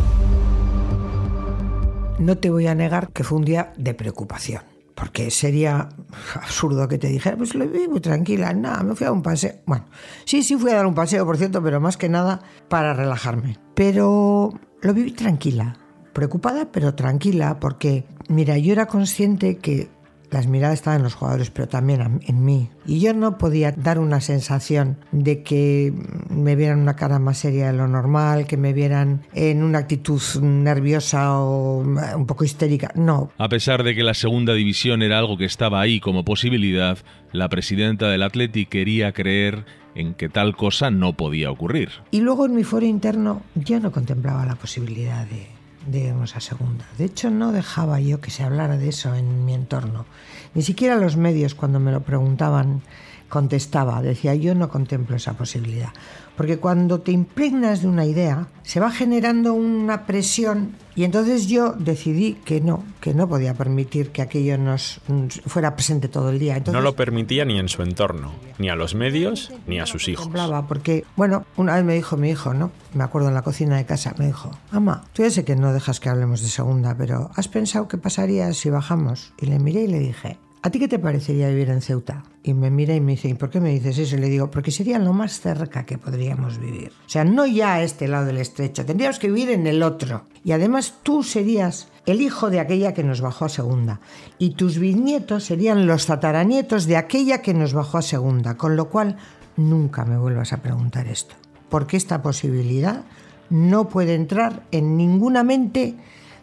No 2.20 2.36
te 2.36 2.50
voy 2.50 2.66
a 2.66 2.74
negar 2.74 3.12
que 3.14 3.24
fue 3.24 3.38
un 3.38 3.46
día 3.46 3.72
de 3.78 3.94
preocupación, 3.94 4.60
porque 4.94 5.30
sería 5.30 5.88
absurdo 6.34 6.86
que 6.86 6.98
te 6.98 7.08
dijera, 7.08 7.34
pues 7.38 7.54
lo 7.54 7.66
vi 7.66 7.88
muy 7.88 8.00
tranquila, 8.00 8.52
nada, 8.52 8.82
me 8.82 8.94
fui 8.94 9.06
a 9.06 9.12
un 9.12 9.22
paseo. 9.22 9.54
Bueno, 9.64 9.86
sí, 10.26 10.42
sí 10.42 10.54
fui 10.56 10.70
a 10.70 10.76
dar 10.76 10.86
un 10.86 10.94
paseo, 10.94 11.24
por 11.24 11.38
cierto, 11.38 11.62
pero 11.62 11.80
más 11.80 11.96
que 11.96 12.10
nada 12.10 12.42
para 12.68 12.92
relajarme. 12.92 13.56
Pero 13.74 14.52
lo 14.82 14.92
viví 14.92 15.12
tranquila, 15.12 15.78
preocupada, 16.12 16.70
pero 16.70 16.94
tranquila, 16.94 17.58
porque, 17.58 18.04
mira, 18.28 18.58
yo 18.58 18.72
era 18.72 18.84
consciente 18.84 19.56
que 19.56 19.88
las 20.30 20.46
miradas 20.46 20.75
estaban 20.75 20.99
en 20.99 21.04
los 21.04 21.14
jugadores, 21.14 21.50
pero 21.50 21.68
también 21.68 22.20
en 22.26 22.44
mí. 22.44 22.70
Y 22.87 23.00
yo 23.00 23.12
no 23.14 23.38
podía 23.38 23.72
dar 23.72 23.99
una 23.99 24.20
sensación 24.20 24.99
de 25.12 25.42
que 25.42 25.92
me 26.28 26.56
vieran 26.56 26.80
una 26.80 26.96
cara 26.96 27.18
más 27.18 27.38
seria 27.38 27.68
de 27.68 27.78
lo 27.78 27.88
normal, 27.88 28.46
que 28.46 28.56
me 28.56 28.72
vieran 28.72 29.22
en 29.34 29.62
una 29.62 29.78
actitud 29.78 30.20
nerviosa 30.40 31.38
o 31.38 31.78
un 31.80 32.26
poco 32.26 32.44
histérica. 32.44 32.92
No. 32.94 33.30
A 33.38 33.49
pesar 33.49 33.82
de 33.82 33.94
que 33.94 34.02
la 34.02 34.14
segunda 34.14 34.54
división 34.54 35.02
era 35.02 35.18
algo 35.18 35.37
que 35.37 35.44
estaba 35.44 35.80
ahí 35.80 36.00
como 36.00 36.25
posibilidad, 36.25 36.99
la 37.32 37.49
presidenta 37.49 38.08
del 38.08 38.22
Athletic 38.22 38.68
quería 38.68 39.12
creer 39.12 39.64
en 39.94 40.14
que 40.14 40.28
tal 40.28 40.56
cosa 40.56 40.90
no 40.90 41.14
podía 41.14 41.50
ocurrir. 41.50 41.90
Y 42.10 42.20
luego 42.20 42.46
en 42.46 42.54
mi 42.54 42.64
foro 42.64 42.87
interno 42.87 43.42
yo 43.54 43.80
no 43.80 43.90
contemplaba 43.90 44.46
la 44.46 44.54
posibilidad 44.54 45.26
de, 45.26 45.49
de 45.87 46.00
irnos 46.00 46.37
a 46.37 46.40
segunda. 46.40 46.87
De 46.99 47.04
hecho, 47.04 47.30
no 47.30 47.52
dejaba 47.52 48.00
yo 48.00 48.20
que 48.20 48.30
se 48.30 48.42
hablara 48.42 48.76
de 48.76 48.88
eso 48.88 49.14
en 49.14 49.44
mi 49.44 49.54
entorno. 49.54 50.06
Ni 50.54 50.62
siquiera 50.62 50.96
los 50.96 51.16
medios, 51.16 51.54
cuando 51.54 51.80
me 51.80 51.92
lo 51.92 52.02
preguntaban, 52.02 52.82
contestaba. 53.30 54.02
Decía, 54.02 54.34
yo 54.34 54.54
no 54.54 54.68
contemplo 54.68 55.16
esa 55.16 55.32
posibilidad. 55.32 55.88
Porque 56.37 56.58
cuando 56.58 57.00
te 57.00 57.12
impregnas 57.12 57.82
de 57.82 57.88
una 57.88 58.04
idea, 58.04 58.49
se 58.62 58.80
va 58.80 58.90
generando 58.90 59.54
una 59.54 60.06
presión 60.06 60.75
y 60.94 61.04
entonces 61.04 61.46
yo 61.46 61.72
decidí 61.78 62.34
que 62.44 62.60
no, 62.60 62.84
que 63.00 63.14
no 63.14 63.28
podía 63.28 63.54
permitir 63.54 64.10
que 64.10 64.22
aquello 64.22 64.58
nos 64.58 65.00
fuera 65.46 65.75
presente 65.75 66.08
todo 66.08 66.30
el 66.30 66.38
día. 66.38 66.62
no 66.72 66.80
lo 66.80 66.96
permitía 66.96 67.44
ni 67.44 67.58
en 67.58 67.68
su 67.68 67.82
entorno, 67.82 68.32
ni 68.58 68.68
a 68.68 68.75
los 68.75 68.94
medios, 68.94 69.52
ni 69.66 69.80
a 69.80 69.87
sus 69.87 70.08
hijos. 70.08 70.28
Porque, 70.68 71.04
bueno, 71.16 71.44
una 71.56 71.75
vez 71.76 71.84
me 71.84 71.94
dijo 71.94 72.16
mi 72.16 72.30
hijo, 72.30 72.54
¿no? 72.54 72.70
Me 72.92 73.04
acuerdo 73.04 73.28
en 73.28 73.34
la 73.34 73.42
cocina 73.42 73.76
de 73.76 73.87
casa, 73.87 74.14
me 74.18 74.26
dijo, 74.26 74.50
mamá, 74.72 75.04
tú 75.12 75.22
ya 75.22 75.30
sé 75.30 75.44
que 75.44 75.56
no 75.56 75.72
dejas 75.72 76.00
que 76.00 76.08
hablemos 76.08 76.42
de 76.42 76.49
segunda, 76.49 76.94
pero 76.96 77.30
¿has 77.37 77.49
pensado 77.49 77.87
qué 77.87 77.96
pasaría 77.96 78.52
si 78.52 78.70
bajamos? 78.70 79.32
Y 79.40 79.46
le 79.46 79.58
miré 79.58 79.82
y 79.82 79.88
le 79.88 80.00
dije, 80.00 80.38
¿A 80.62 80.68
ti 80.68 80.78
qué 80.78 80.88
te 80.88 80.98
parecería 80.98 81.48
vivir 81.48 81.70
en 81.70 81.80
Ceuta? 81.80 82.22
Y 82.42 82.52
me 82.52 82.70
mira 82.70 82.94
y 82.94 83.00
me 83.00 83.12
dice, 83.12 83.28
¿y 83.28 83.34
por 83.34 83.48
qué 83.48 83.62
me 83.62 83.70
dices 83.70 83.96
eso? 83.96 84.16
Y 84.16 84.20
le 84.20 84.28
digo, 84.28 84.50
porque 84.50 84.70
sería 84.70 84.98
lo 84.98 85.14
más 85.14 85.40
cerca 85.40 85.86
que 85.86 85.96
podríamos 85.96 86.58
vivir. 86.58 86.92
O 87.06 87.08
sea, 87.08 87.24
no 87.24 87.46
ya 87.46 87.74
a 87.74 87.82
este 87.82 88.06
lado 88.08 88.26
del 88.26 88.36
estrecho, 88.36 88.84
tendríamos 88.84 89.18
que 89.18 89.28
vivir 89.28 89.48
en 89.48 89.66
el 89.66 89.82
otro. 89.82 90.24
Y 90.44 90.52
además 90.52 90.96
tú 91.02 91.22
serías 91.22 91.88
el 92.04 92.20
hijo 92.20 92.50
de 92.50 92.60
aquella 92.60 92.92
que 92.92 93.02
nos 93.02 93.22
bajó 93.22 93.46
a 93.46 93.48
segunda. 93.48 94.00
Y 94.38 94.50
tus 94.50 94.78
bisnietos 94.78 95.44
serían 95.44 95.86
los 95.86 96.04
tataranietos 96.04 96.84
de 96.84 96.98
aquella 96.98 97.40
que 97.40 97.54
nos 97.54 97.72
bajó 97.72 97.96
a 97.96 98.02
segunda. 98.02 98.58
Con 98.58 98.76
lo 98.76 98.90
cual, 98.90 99.16
nunca 99.56 100.04
me 100.04 100.18
vuelvas 100.18 100.52
a 100.52 100.60
preguntar 100.60 101.08
esto. 101.08 101.36
Porque 101.70 101.96
esta 101.96 102.20
posibilidad 102.20 103.04
no 103.48 103.88
puede 103.88 104.14
entrar 104.14 104.64
en 104.72 104.98
ninguna 104.98 105.42
mente 105.42 105.94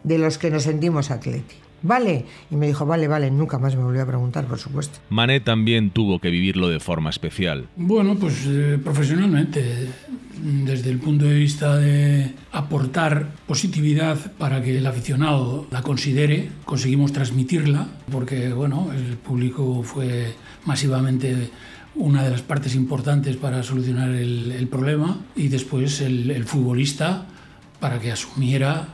de 0.03 0.17
los 0.17 0.39
que 0.39 0.49
nos 0.49 0.63
sentimos 0.63 1.11
atléticos. 1.11 1.66
Vale. 1.87 2.25
Y 2.51 2.55
me 2.57 2.67
dijo, 2.67 2.85
vale, 2.85 3.07
vale, 3.07 3.31
nunca 3.31 3.57
más 3.57 3.75
me 3.75 3.83
volvió 3.83 4.03
a 4.03 4.05
preguntar, 4.05 4.45
por 4.45 4.59
supuesto. 4.59 4.99
Mané 5.09 5.39
también 5.39 5.91
tuvo 5.91 6.19
que 6.19 6.29
vivirlo 6.29 6.67
de 6.67 6.81
forma 6.81 7.09
especial. 7.09 7.67
Bueno, 7.77 8.15
pues 8.15 8.45
eh, 8.45 8.77
profesionalmente, 8.83 9.87
desde 10.41 10.89
el 10.89 10.99
punto 10.99 11.25
de 11.25 11.35
vista 11.35 11.77
de 11.77 12.33
aportar 12.51 13.31
positividad 13.47 14.33
para 14.37 14.61
que 14.61 14.77
el 14.77 14.85
aficionado 14.85 15.65
la 15.71 15.81
considere, 15.81 16.49
conseguimos 16.65 17.13
transmitirla, 17.13 17.87
porque 18.11 18.49
bueno, 18.49 18.89
el 18.93 19.15
público 19.15 19.81
fue 19.83 20.35
masivamente 20.65 21.49
una 21.95 22.23
de 22.23 22.31
las 22.31 22.41
partes 22.41 22.75
importantes 22.75 23.37
para 23.37 23.63
solucionar 23.63 24.09
el, 24.09 24.67
problema 24.69 25.19
y 25.35 25.47
después 25.47 26.01
el, 26.01 26.29
el 26.29 26.43
futbolista 26.43 27.25
para 27.79 27.99
que 27.99 28.11
asumiera 28.11 28.89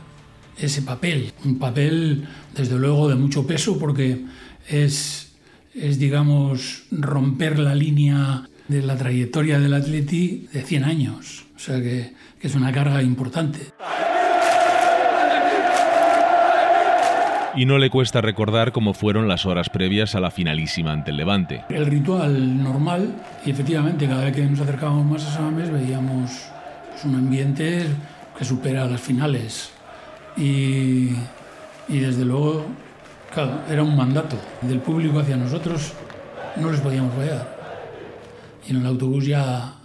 ese 0.57 0.81
papel, 0.81 1.33
un 1.43 1.57
papel 1.57 2.27
desde 2.55 2.77
luego 2.77 3.09
de 3.09 3.15
mucho 3.15 3.45
peso 3.45 3.77
porque 3.77 4.25
es, 4.69 5.33
es 5.73 5.99
digamos, 5.99 6.83
romper 6.91 7.59
la 7.59 7.75
línea 7.75 8.47
de 8.67 8.81
la 8.81 8.97
trayectoria 8.97 9.59
del 9.59 9.73
atleti 9.73 10.47
de 10.51 10.61
100 10.61 10.83
años, 10.83 11.45
o 11.55 11.59
sea 11.59 11.81
que, 11.81 12.13
que 12.39 12.47
es 12.47 12.55
una 12.55 12.71
carga 12.71 13.01
importante. 13.01 13.59
Y 17.55 17.65
no 17.65 17.77
le 17.77 17.91
cuesta 17.91 18.19
recordar 18.19 18.71
cómo 18.71 18.95
fueron 18.95 19.27
las 19.27 19.45
horas 19.45 19.69
previas 19.69 20.15
a 20.15 20.19
la 20.19 20.31
finalísima 20.31 20.91
ante 20.91 21.11
el 21.11 21.17
Levante. 21.17 21.63
El 21.69 21.85
ritual 21.85 22.63
normal, 22.63 23.13
y 23.45 23.51
efectivamente 23.51 24.07
cada 24.07 24.25
vez 24.25 24.35
que 24.35 24.43
nos 24.43 24.59
acercábamos 24.59 25.05
más 25.05 25.27
a 25.27 25.31
San 25.33 25.55
veíamos 25.55 26.31
pues, 26.89 27.05
un 27.05 27.15
ambiente 27.15 27.85
que 28.35 28.43
supera 28.43 28.85
las 28.85 29.01
finales 29.01 29.71
y, 30.35 31.09
y 31.87 31.99
desde 31.99 32.25
luego, 32.25 32.65
claro, 33.33 33.61
era 33.69 33.83
un 33.83 33.95
mandato 33.95 34.37
del 34.61 34.79
público 34.79 35.19
hacia 35.19 35.35
nosotros, 35.35 35.93
no 36.55 36.71
les 36.71 36.81
podíamos 36.81 37.13
fallar. 37.15 37.57
Y 38.67 38.71
en 38.71 38.77
el 38.77 38.85
autobús 38.85 39.25
ya 39.25 39.75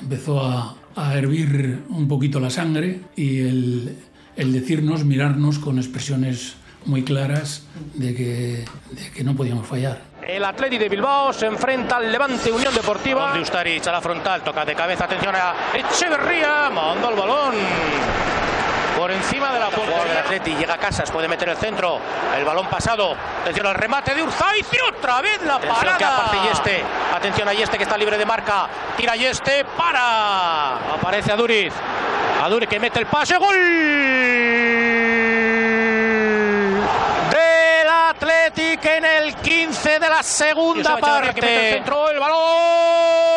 empezó 0.00 0.40
a, 0.44 0.76
a 0.96 1.16
hervir 1.16 1.84
un 1.88 2.08
poquito 2.08 2.40
la 2.40 2.50
sangre 2.50 3.00
y 3.16 3.40
el, 3.40 3.96
el, 4.36 4.52
decirnos, 4.52 5.04
mirarnos 5.04 5.58
con 5.58 5.78
expresiones 5.78 6.56
muy 6.84 7.02
claras 7.02 7.64
de 7.94 8.14
que, 8.14 8.64
de 8.90 9.10
que 9.14 9.24
no 9.24 9.34
podíamos 9.34 9.66
fallar. 9.66 10.02
El 10.26 10.44
Atleti 10.44 10.76
de 10.76 10.88
Bilbao 10.88 11.32
se 11.32 11.46
enfrenta 11.46 11.96
al 11.96 12.12
Levante 12.12 12.52
Unión 12.52 12.74
Deportiva. 12.74 13.32
De 13.32 13.40
Ustaric 13.40 13.86
a 13.86 13.92
la 13.92 14.00
frontal, 14.00 14.42
toca 14.42 14.64
de 14.64 14.74
cabeza, 14.74 15.04
atención 15.04 15.34
a 15.34 15.54
Echeverría, 15.74 16.68
manda 16.70 17.08
el 17.08 17.16
balón 17.16 17.54
por 18.98 19.12
encima 19.12 19.52
de 19.52 19.60
la 19.60 19.70
puerta 19.70 20.04
del 20.04 20.16
Atleti. 20.16 20.56
Llega 20.56 20.74
a 20.74 20.78
Casas, 20.78 21.08
puede 21.12 21.28
meter 21.28 21.48
el 21.48 21.56
centro. 21.56 22.00
El 22.36 22.44
balón 22.44 22.66
pasado. 22.66 23.14
Atención 23.42 23.66
al 23.68 23.74
remate 23.74 24.12
de 24.12 24.24
Urzaiz 24.24 24.66
y 24.72 24.80
otra 24.88 25.22
vez 25.22 25.40
la 25.42 25.54
Atención 25.54 25.86
parada. 25.98 26.30
Que 26.32 26.48
Yeste. 26.48 26.84
Atención 27.14 27.48
a 27.48 27.52
Yeste 27.52 27.76
que 27.76 27.84
está 27.84 27.96
libre 27.96 28.18
de 28.18 28.26
marca. 28.26 28.66
Tira 28.96 29.14
Yeste, 29.14 29.64
para. 29.76 30.94
Aparece 30.94 31.30
Aduriz. 31.30 31.72
Aduriz 32.42 32.68
que 32.68 32.80
mete 32.80 32.98
el 32.98 33.06
pase. 33.06 33.36
¡Gol! 33.36 33.56
Del 37.30 37.88
Athletic 37.88 38.84
en 38.84 39.04
el 39.04 39.36
15 39.36 40.00
de 40.00 40.08
la 40.08 40.24
segunda 40.24 40.96
parte. 40.98 41.40
Que 41.40 41.68
el 41.68 41.74
centro, 41.74 42.10
el 42.10 42.18
balón. 42.18 43.27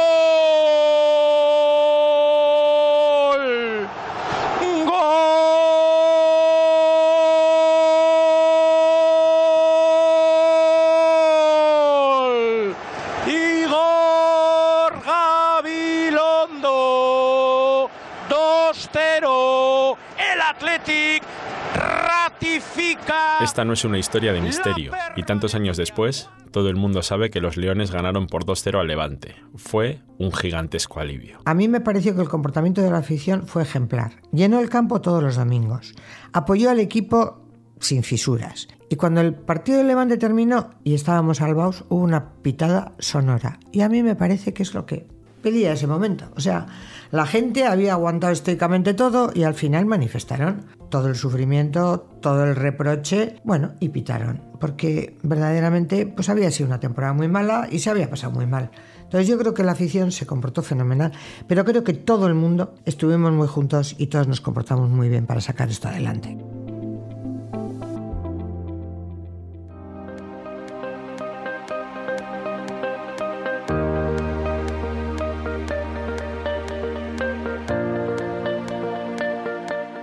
Esta 23.40 23.66
no 23.66 23.74
es 23.74 23.86
una 23.86 23.98
historia 23.98 24.34
de 24.34 24.42
misterio, 24.42 24.92
y 25.16 25.24
tantos 25.24 25.56
años 25.56 25.78
después, 25.78 26.30
todo 26.52 26.70
el 26.70 26.76
mundo 26.76 27.02
sabe 27.02 27.30
que 27.30 27.42
los 27.42 27.58
Leones 27.58 27.92
ganaron 27.92 28.28
por 28.28 28.46
2-0 28.46 28.80
al 28.80 28.88
Levante. 28.88 29.36
Fue 29.56 30.02
un 30.20 30.32
gigantesco 30.32 31.00
alivio. 31.00 31.40
A 31.46 31.54
mí 31.54 31.68
me 31.68 31.82
pareció 31.82 32.14
que 32.16 32.22
el 32.22 32.30
comportamiento 32.30 32.82
de 32.82 32.92
la 32.92 33.00
afición 33.00 33.48
fue 33.48 33.64
ejemplar. 33.64 34.22
Llenó 34.32 34.60
el 34.60 34.70
campo 34.70 35.02
todos 35.02 35.24
los 35.24 35.38
domingos. 35.38 35.96
Apoyó 36.34 36.70
al 36.70 36.80
equipo 36.80 37.42
sin 37.80 38.04
fisuras. 38.04 38.68
Y 38.90 38.96
cuando 38.96 39.22
el 39.22 39.34
partido 39.34 39.78
del 39.78 39.88
Levante 39.88 40.18
terminó 40.18 40.72
y 40.84 40.94
estábamos 40.94 41.38
salvados, 41.38 41.86
hubo 41.90 42.04
una 42.04 42.34
pitada 42.42 42.94
sonora. 43.00 43.60
Y 43.72 43.82
a 43.82 43.90
mí 43.90 44.04
me 44.04 44.16
parece 44.16 44.54
que 44.54 44.64
es 44.64 44.74
lo 44.74 44.86
que 44.86 45.08
pedía 45.42 45.74
ese 45.74 45.88
momento. 45.88 46.26
O 46.36 46.40
sea, 46.40 46.68
la 47.12 47.26
gente 47.26 47.66
había 47.66 47.94
aguantado 47.94 48.32
estoicamente 48.32 48.94
todo 48.94 49.32
y 49.34 49.44
al 49.44 49.54
final 49.54 49.86
manifestaron 49.86 50.66
todo 50.90 51.08
el 51.08 51.16
sufrimiento, 51.16 52.08
todo 52.22 52.46
el 52.46 52.56
reproche, 52.56 53.36
bueno, 53.44 53.74
y 53.80 53.90
pitaron, 53.90 54.42
porque 54.60 55.18
verdaderamente 55.24 56.06
pues 56.06 56.30
había 56.30 56.52
sido 56.52 56.68
una 56.68 56.80
temporada 56.80 57.14
muy 57.14 57.28
mala 57.28 57.68
y 57.72 57.80
se 57.80 57.90
había 57.90 58.10
pasado 58.10 58.34
muy 58.34 58.46
mal. 58.46 58.72
Entonces 59.04 59.28
yo 59.28 59.38
creo 59.38 59.54
que 59.54 59.64
la 59.64 59.74
afición 59.74 60.12
se 60.12 60.26
comportó 60.26 60.62
fenomenal, 60.62 61.12
pero 61.48 61.66
creo 61.66 61.84
que 61.84 61.94
todo 61.94 62.28
el 62.28 62.34
mundo 62.34 62.76
estuvimos 62.86 63.34
muy 63.34 63.48
juntos 63.48 63.96
y 63.98 64.08
todos 64.08 64.28
nos 64.28 64.40
comportamos 64.40 64.90
muy 64.90 65.10
bien 65.10 65.26
para 65.26 65.42
sacar 65.42 65.70
esto 65.70 65.90
adelante. 65.90 66.38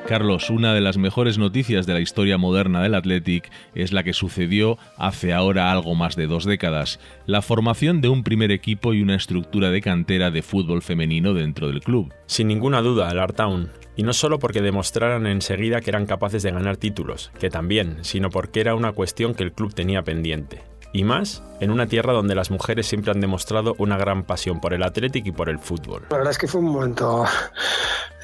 Carlos, 0.08 0.48
una 0.48 0.72
de 0.72 0.80
las 0.80 0.96
mejores 0.96 1.36
noticias 1.36 1.84
de 1.84 1.92
la 1.92 2.00
historia 2.00 2.38
moderna 2.38 2.82
del 2.82 2.94
Athletic 2.94 3.50
es 3.74 3.92
la 3.92 4.02
que 4.04 4.14
sucedió 4.14 4.78
hace 4.96 5.34
ahora 5.34 5.70
algo 5.70 5.94
más 5.94 6.16
de 6.16 6.26
dos 6.26 6.46
décadas, 6.46 6.98
la 7.26 7.42
formación 7.42 8.00
de 8.00 8.08
un 8.08 8.24
primer 8.24 8.50
equipo 8.50 8.94
y 8.94 9.02
una 9.02 9.16
estructura 9.16 9.68
de 9.68 9.82
cantera 9.82 10.30
de 10.30 10.40
fútbol 10.40 10.80
femenino 10.80 11.34
dentro 11.34 11.68
del 11.68 11.82
club. 11.82 12.10
Sin 12.24 12.48
ninguna 12.48 12.80
duda, 12.80 13.10
el 13.10 13.18
Artown, 13.18 13.70
y 13.96 14.02
no 14.02 14.14
solo 14.14 14.38
porque 14.38 14.62
demostraran 14.62 15.26
enseguida 15.26 15.82
que 15.82 15.90
eran 15.90 16.06
capaces 16.06 16.42
de 16.42 16.52
ganar 16.52 16.78
títulos, 16.78 17.30
que 17.38 17.50
también, 17.50 17.98
sino 18.00 18.30
porque 18.30 18.60
era 18.60 18.74
una 18.74 18.92
cuestión 18.92 19.34
que 19.34 19.42
el 19.42 19.52
club 19.52 19.74
tenía 19.74 20.04
pendiente. 20.04 20.62
y 20.90 21.04
más 21.04 21.42
en 21.60 21.70
una 21.70 21.86
tierra 21.86 22.14
donde 22.14 22.34
las 22.34 22.50
mujeres 22.50 22.86
siempre 22.86 23.10
han 23.10 23.20
demostrado 23.20 23.74
una 23.76 23.98
gran 23.98 24.24
pasión 24.24 24.58
por 24.58 24.72
el 24.72 24.82
Athletic 24.82 25.26
y 25.26 25.32
por 25.32 25.50
el 25.50 25.58
fútbol. 25.58 26.06
La 26.08 26.16
verdad 26.16 26.30
es 26.30 26.38
que 26.38 26.48
fue 26.48 26.62
un 26.62 26.68
momento 26.68 27.26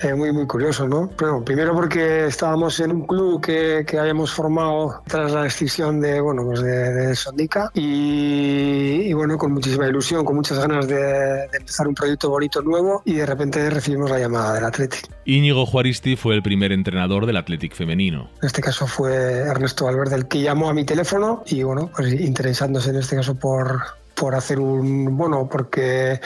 eh, 0.04 0.14
muy, 0.14 0.32
muy 0.32 0.46
curioso, 0.46 0.86
¿no? 0.86 1.10
primero 1.44 1.74
porque 1.74 2.26
estábamos 2.26 2.78
en 2.80 2.92
un 2.92 3.06
club 3.06 3.40
que, 3.40 3.84
que 3.86 3.98
habíamos 3.98 4.32
formado 4.32 5.02
tras 5.06 5.32
la 5.32 5.44
decisión 5.44 6.00
de, 6.00 6.20
bueno, 6.20 6.44
pues 6.44 6.60
de, 6.62 6.92
de 6.92 7.16
Sondica 7.16 7.70
y, 7.74 9.12
bueno, 9.14 9.38
con 9.38 9.52
muchísima 9.52 9.88
ilusión, 9.88 10.24
con 10.24 10.36
muchas 10.36 10.58
ganas 10.58 10.86
de, 10.86 10.96
de, 10.96 11.56
empezar 11.58 11.88
un 11.88 11.94
proyecto 11.94 12.28
bonito 12.30 12.60
nuevo 12.62 13.02
y 13.04 13.14
de 13.14 13.26
repente 13.26 13.70
recibimos 13.70 14.10
la 14.10 14.18
llamada 14.18 14.54
del 14.54 14.64
Athletic. 14.64 15.08
Íñigo 15.24 15.66
Juaristi 15.66 16.16
fue 16.16 16.34
el 16.34 16.42
primer 16.42 16.72
entrenador 16.72 17.26
del 17.26 17.36
Athletic 17.36 17.74
femenino. 17.74 18.30
En 18.42 18.46
este 18.46 18.60
caso 18.60 18.86
fue 18.86 19.14
Ernesto 19.14 19.86
Valverde 19.86 20.16
el 20.16 20.28
que 20.28 20.42
llamó 20.42 20.68
a 20.68 20.74
mi 20.74 20.84
teléfono 20.84 21.42
y 21.46 21.62
bueno, 21.62 21.90
pues 21.94 22.12
interesándose 22.12 22.90
en 22.90 22.96
este 22.96 23.16
caso 23.16 23.34
por, 23.34 23.80
por 24.14 24.34
hacer 24.34 24.58
un, 24.58 25.16
bueno, 25.16 25.48
porque 25.50 26.20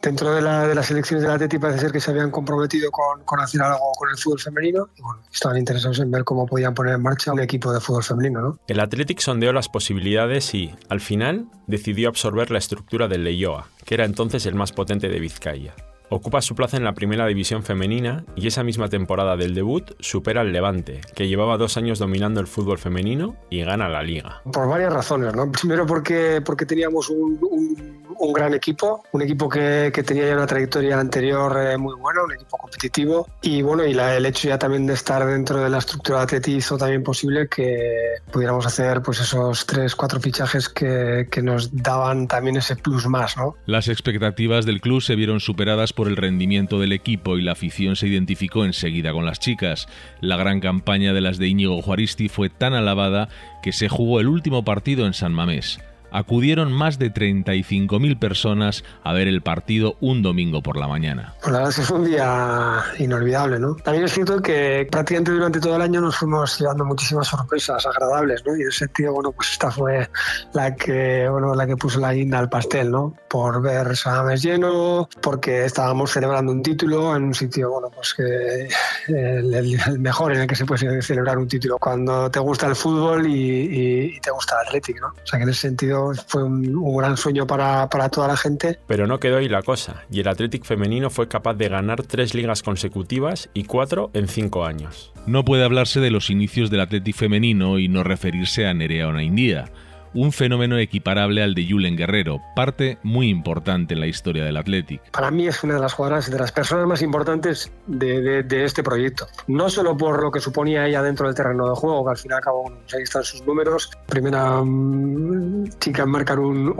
dentro 0.00 0.34
de, 0.34 0.42
la, 0.42 0.66
de 0.66 0.74
las 0.74 0.90
elecciones 0.90 1.22
del 1.22 1.32
Atleti 1.32 1.58
parece 1.58 1.80
ser 1.80 1.92
que 1.92 2.00
se 2.00 2.10
habían 2.10 2.30
comprometido 2.30 2.90
con, 2.90 3.22
con, 3.24 3.40
hacer 3.40 3.62
algo 3.62 3.92
con 3.96 4.10
el 4.10 4.16
fútbol 4.16 4.40
femenino 4.40 4.88
y 4.96 5.02
bueno, 5.02 5.20
estaban 5.32 5.58
interesados 5.58 5.98
en 6.00 6.10
ver 6.10 6.24
cómo 6.24 6.46
podían 6.46 6.74
poner 6.74 6.94
en 6.94 7.02
marcha 7.02 7.32
un 7.32 7.40
equipo 7.40 7.72
de 7.72 7.80
fútbol 7.80 8.02
femenino. 8.02 8.40
¿no? 8.40 8.58
El 8.66 8.80
Athletic 8.80 9.20
sondeó 9.20 9.52
las 9.52 9.68
posibilidades 9.68 10.54
y, 10.54 10.74
al 10.88 11.00
final, 11.00 11.46
decidió 11.66 12.08
absorber 12.08 12.50
la 12.50 12.58
estructura 12.58 13.08
del 13.08 13.24
Leioa, 13.24 13.68
que 13.84 13.94
era 13.94 14.04
entonces 14.04 14.46
el 14.46 14.54
más 14.54 14.72
potente 14.72 15.08
de 15.08 15.20
Vizcaya. 15.20 15.74
Ocupa 16.14 16.42
su 16.42 16.54
plaza 16.54 16.76
en 16.76 16.84
la 16.84 16.92
primera 16.92 17.26
división 17.26 17.62
femenina 17.62 18.26
y 18.36 18.46
esa 18.46 18.62
misma 18.62 18.90
temporada 18.90 19.34
del 19.38 19.54
debut 19.54 19.92
supera 19.98 20.42
al 20.42 20.52
Levante, 20.52 21.00
que 21.14 21.26
llevaba 21.26 21.56
dos 21.56 21.78
años 21.78 21.98
dominando 21.98 22.38
el 22.38 22.46
fútbol 22.46 22.76
femenino 22.76 23.34
y 23.48 23.64
gana 23.64 23.88
la 23.88 24.02
liga. 24.02 24.42
Por 24.52 24.68
varias 24.68 24.92
razones, 24.92 25.34
¿no? 25.34 25.50
Primero 25.62 25.86
porque, 25.86 26.42
porque 26.44 26.66
teníamos 26.66 27.08
un, 27.08 27.38
un, 27.40 28.11
un 28.18 28.32
gran 28.32 28.54
equipo, 28.54 29.04
un 29.12 29.22
equipo 29.22 29.48
que, 29.48 29.90
que, 29.92 30.02
tenía 30.02 30.26
ya 30.26 30.34
una 30.34 30.46
trayectoria 30.46 30.98
anterior 30.98 31.56
eh, 31.58 31.76
muy 31.76 31.94
buena, 31.96 32.22
un 32.22 32.32
equipo 32.32 32.56
competitivo 32.56 33.28
y 33.42 33.62
bueno, 33.62 33.84
y 33.84 33.94
la, 33.94 34.16
el 34.16 34.26
hecho 34.26 34.48
ya 34.48 34.58
también 34.58 34.86
de 34.86 34.94
estar 34.94 35.24
dentro 35.26 35.60
de 35.60 35.70
la 35.70 35.78
estructura 35.78 36.18
de 36.18 36.24
Atleti 36.24 36.54
hizo 36.56 36.76
también 36.76 37.02
posible 37.02 37.48
que 37.48 38.14
pudiéramos 38.30 38.66
hacer 38.66 39.02
pues 39.02 39.20
esos 39.20 39.66
tres, 39.66 39.94
cuatro 39.94 40.20
fichajes 40.20 40.68
que, 40.68 41.28
que 41.30 41.42
nos 41.42 41.74
daban 41.74 42.28
también 42.28 42.56
ese 42.56 42.76
plus 42.76 43.06
más, 43.06 43.36
¿no? 43.36 43.54
Las 43.66 43.88
expectativas 43.88 44.66
del 44.66 44.80
club 44.80 45.00
se 45.00 45.16
vieron 45.16 45.40
superadas 45.40 45.92
por 45.92 46.08
el 46.08 46.16
rendimiento 46.16 46.78
del 46.78 46.92
equipo 46.92 47.38
y 47.38 47.42
la 47.42 47.52
afición 47.52 47.96
se 47.96 48.08
identificó 48.08 48.64
enseguida 48.64 49.12
con 49.12 49.24
las 49.24 49.40
chicas. 49.40 49.86
La 50.20 50.36
gran 50.36 50.60
campaña 50.60 51.12
de 51.12 51.20
las 51.20 51.38
de 51.38 51.48
Íñigo 51.48 51.80
Juaristi 51.82 52.28
fue 52.28 52.48
tan 52.48 52.74
alabada 52.74 53.28
que 53.62 53.72
se 53.72 53.88
jugó 53.88 54.20
el 54.20 54.28
último 54.28 54.64
partido 54.64 55.06
en 55.06 55.14
San 55.14 55.32
Mamés 55.32 55.78
acudieron 56.12 56.72
más 56.72 56.98
de 56.98 57.12
35.000 57.12 58.18
personas 58.18 58.84
a 59.02 59.12
ver 59.12 59.28
el 59.28 59.42
partido 59.42 59.96
un 60.00 60.22
domingo 60.22 60.62
por 60.62 60.76
la 60.76 60.86
mañana. 60.86 61.34
Pues 61.40 61.52
la 61.52 61.58
verdad 61.58 61.70
es 61.70 61.76
que 61.76 61.82
fue 61.82 61.98
un 61.98 62.04
día 62.04 62.82
inolvidable, 62.98 63.58
¿no? 63.58 63.74
También 63.76 64.04
es 64.04 64.12
cierto 64.12 64.40
que 64.40 64.86
prácticamente 64.90 65.32
durante 65.32 65.60
todo 65.60 65.76
el 65.76 65.82
año 65.82 66.00
nos 66.00 66.16
fuimos 66.16 66.58
llevando 66.58 66.84
muchísimas 66.84 67.28
sorpresas 67.28 67.84
agradables, 67.86 68.44
¿no? 68.46 68.56
Y 68.56 68.62
en 68.62 68.68
ese 68.68 68.80
sentido, 68.80 69.14
bueno, 69.14 69.32
pues 69.32 69.52
esta 69.52 69.70
fue 69.70 70.08
la 70.52 70.74
que, 70.74 71.28
bueno, 71.28 71.54
la 71.54 71.66
que 71.66 71.76
puso 71.76 71.98
la 71.98 72.12
guinda 72.12 72.38
al 72.38 72.48
pastel, 72.48 72.90
¿no? 72.90 73.14
Por 73.28 73.62
ver 73.62 73.96
Samames 73.96 74.42
lleno, 74.42 75.08
porque 75.20 75.64
estábamos 75.64 76.10
celebrando 76.10 76.52
un 76.52 76.62
título 76.62 77.16
en 77.16 77.24
un 77.24 77.34
sitio, 77.34 77.70
bueno, 77.70 77.88
pues 77.90 78.14
que 78.14 78.68
el, 79.08 79.98
mejor 79.98 80.32
en 80.32 80.42
el 80.42 80.46
que 80.46 80.56
se 80.56 80.66
puede 80.66 81.00
celebrar 81.02 81.38
un 81.38 81.48
título 81.48 81.78
cuando 81.78 82.30
te 82.30 82.38
gusta 82.38 82.66
el 82.66 82.76
fútbol 82.76 83.26
y, 83.26 83.32
y, 83.32 84.16
y 84.16 84.20
te 84.20 84.30
gusta 84.30 84.56
el 84.60 84.68
Atlético, 84.68 85.08
¿no? 85.08 85.14
O 85.22 85.26
sea 85.26 85.38
que 85.38 85.44
en 85.44 85.48
ese 85.48 85.60
sentido 85.60 86.01
fue 86.26 86.42
un, 86.42 86.74
un 86.74 86.96
gran 86.96 87.16
sueño 87.16 87.46
para, 87.46 87.88
para, 87.88 88.08
toda 88.08 88.28
la 88.28 88.36
gente. 88.36 88.78
Pero 88.86 89.06
no 89.06 89.20
quedó 89.20 89.38
ahí 89.38 89.48
la 89.48 89.62
cosa, 89.62 90.04
y 90.10 90.20
el 90.20 90.28
Athletic 90.28 90.64
femenino 90.64 91.10
fue 91.10 91.28
capaz 91.28 91.54
de 91.54 91.68
ganar 91.68 92.02
tres 92.02 92.34
ligas 92.34 92.62
consecutivas 92.62 93.48
y 93.54 93.64
cuatro 93.64 94.10
en 94.14 94.28
cinco 94.28 94.64
años. 94.64 95.12
No 95.26 95.44
puede 95.44 95.64
hablarse 95.64 96.00
de 96.00 96.10
los 96.10 96.30
inicios 96.30 96.70
del 96.70 96.80
Athletic 96.80 97.16
femenino 97.16 97.78
y 97.78 97.88
no 97.88 98.02
referirse 98.02 98.66
a 98.66 98.74
Nerea 98.74 99.08
Onaindía 99.08 99.70
un 100.14 100.32
fenómeno 100.32 100.78
equiparable 100.78 101.42
al 101.42 101.54
de 101.54 101.66
Julen 101.68 101.96
Guerrero, 101.96 102.40
parte 102.54 102.98
muy 103.02 103.28
importante 103.28 103.94
en 103.94 104.00
la 104.00 104.06
historia 104.06 104.44
del 104.44 104.56
Athletic. 104.56 105.10
Para 105.10 105.30
mí 105.30 105.46
es 105.46 105.62
una 105.62 105.74
de 105.74 105.80
las 105.80 105.92
jugadoras, 105.94 106.30
de 106.30 106.38
las 106.38 106.52
personas 106.52 106.86
más 106.86 107.02
importantes 107.02 107.72
de, 107.86 108.20
de, 108.20 108.42
de, 108.42 108.64
este 108.64 108.82
proyecto. 108.82 109.26
No 109.46 109.70
solo 109.70 109.96
por 109.96 110.22
lo 110.22 110.30
que 110.30 110.40
suponía 110.40 110.86
ella 110.86 111.02
dentro 111.02 111.26
del 111.26 111.34
terreno 111.34 111.68
de 111.68 111.74
juego, 111.74 112.04
que 112.04 112.10
al 112.10 112.38
acabó, 112.38 112.64
pues 112.64 112.94
ahí 112.94 113.02
están 113.02 113.24
sus 113.24 113.44
números. 113.46 113.90
Primera 114.06 114.60
um, 114.60 115.66
chica 115.78 116.02
en 116.02 116.10
marcar 116.10 116.38
un, 116.38 116.72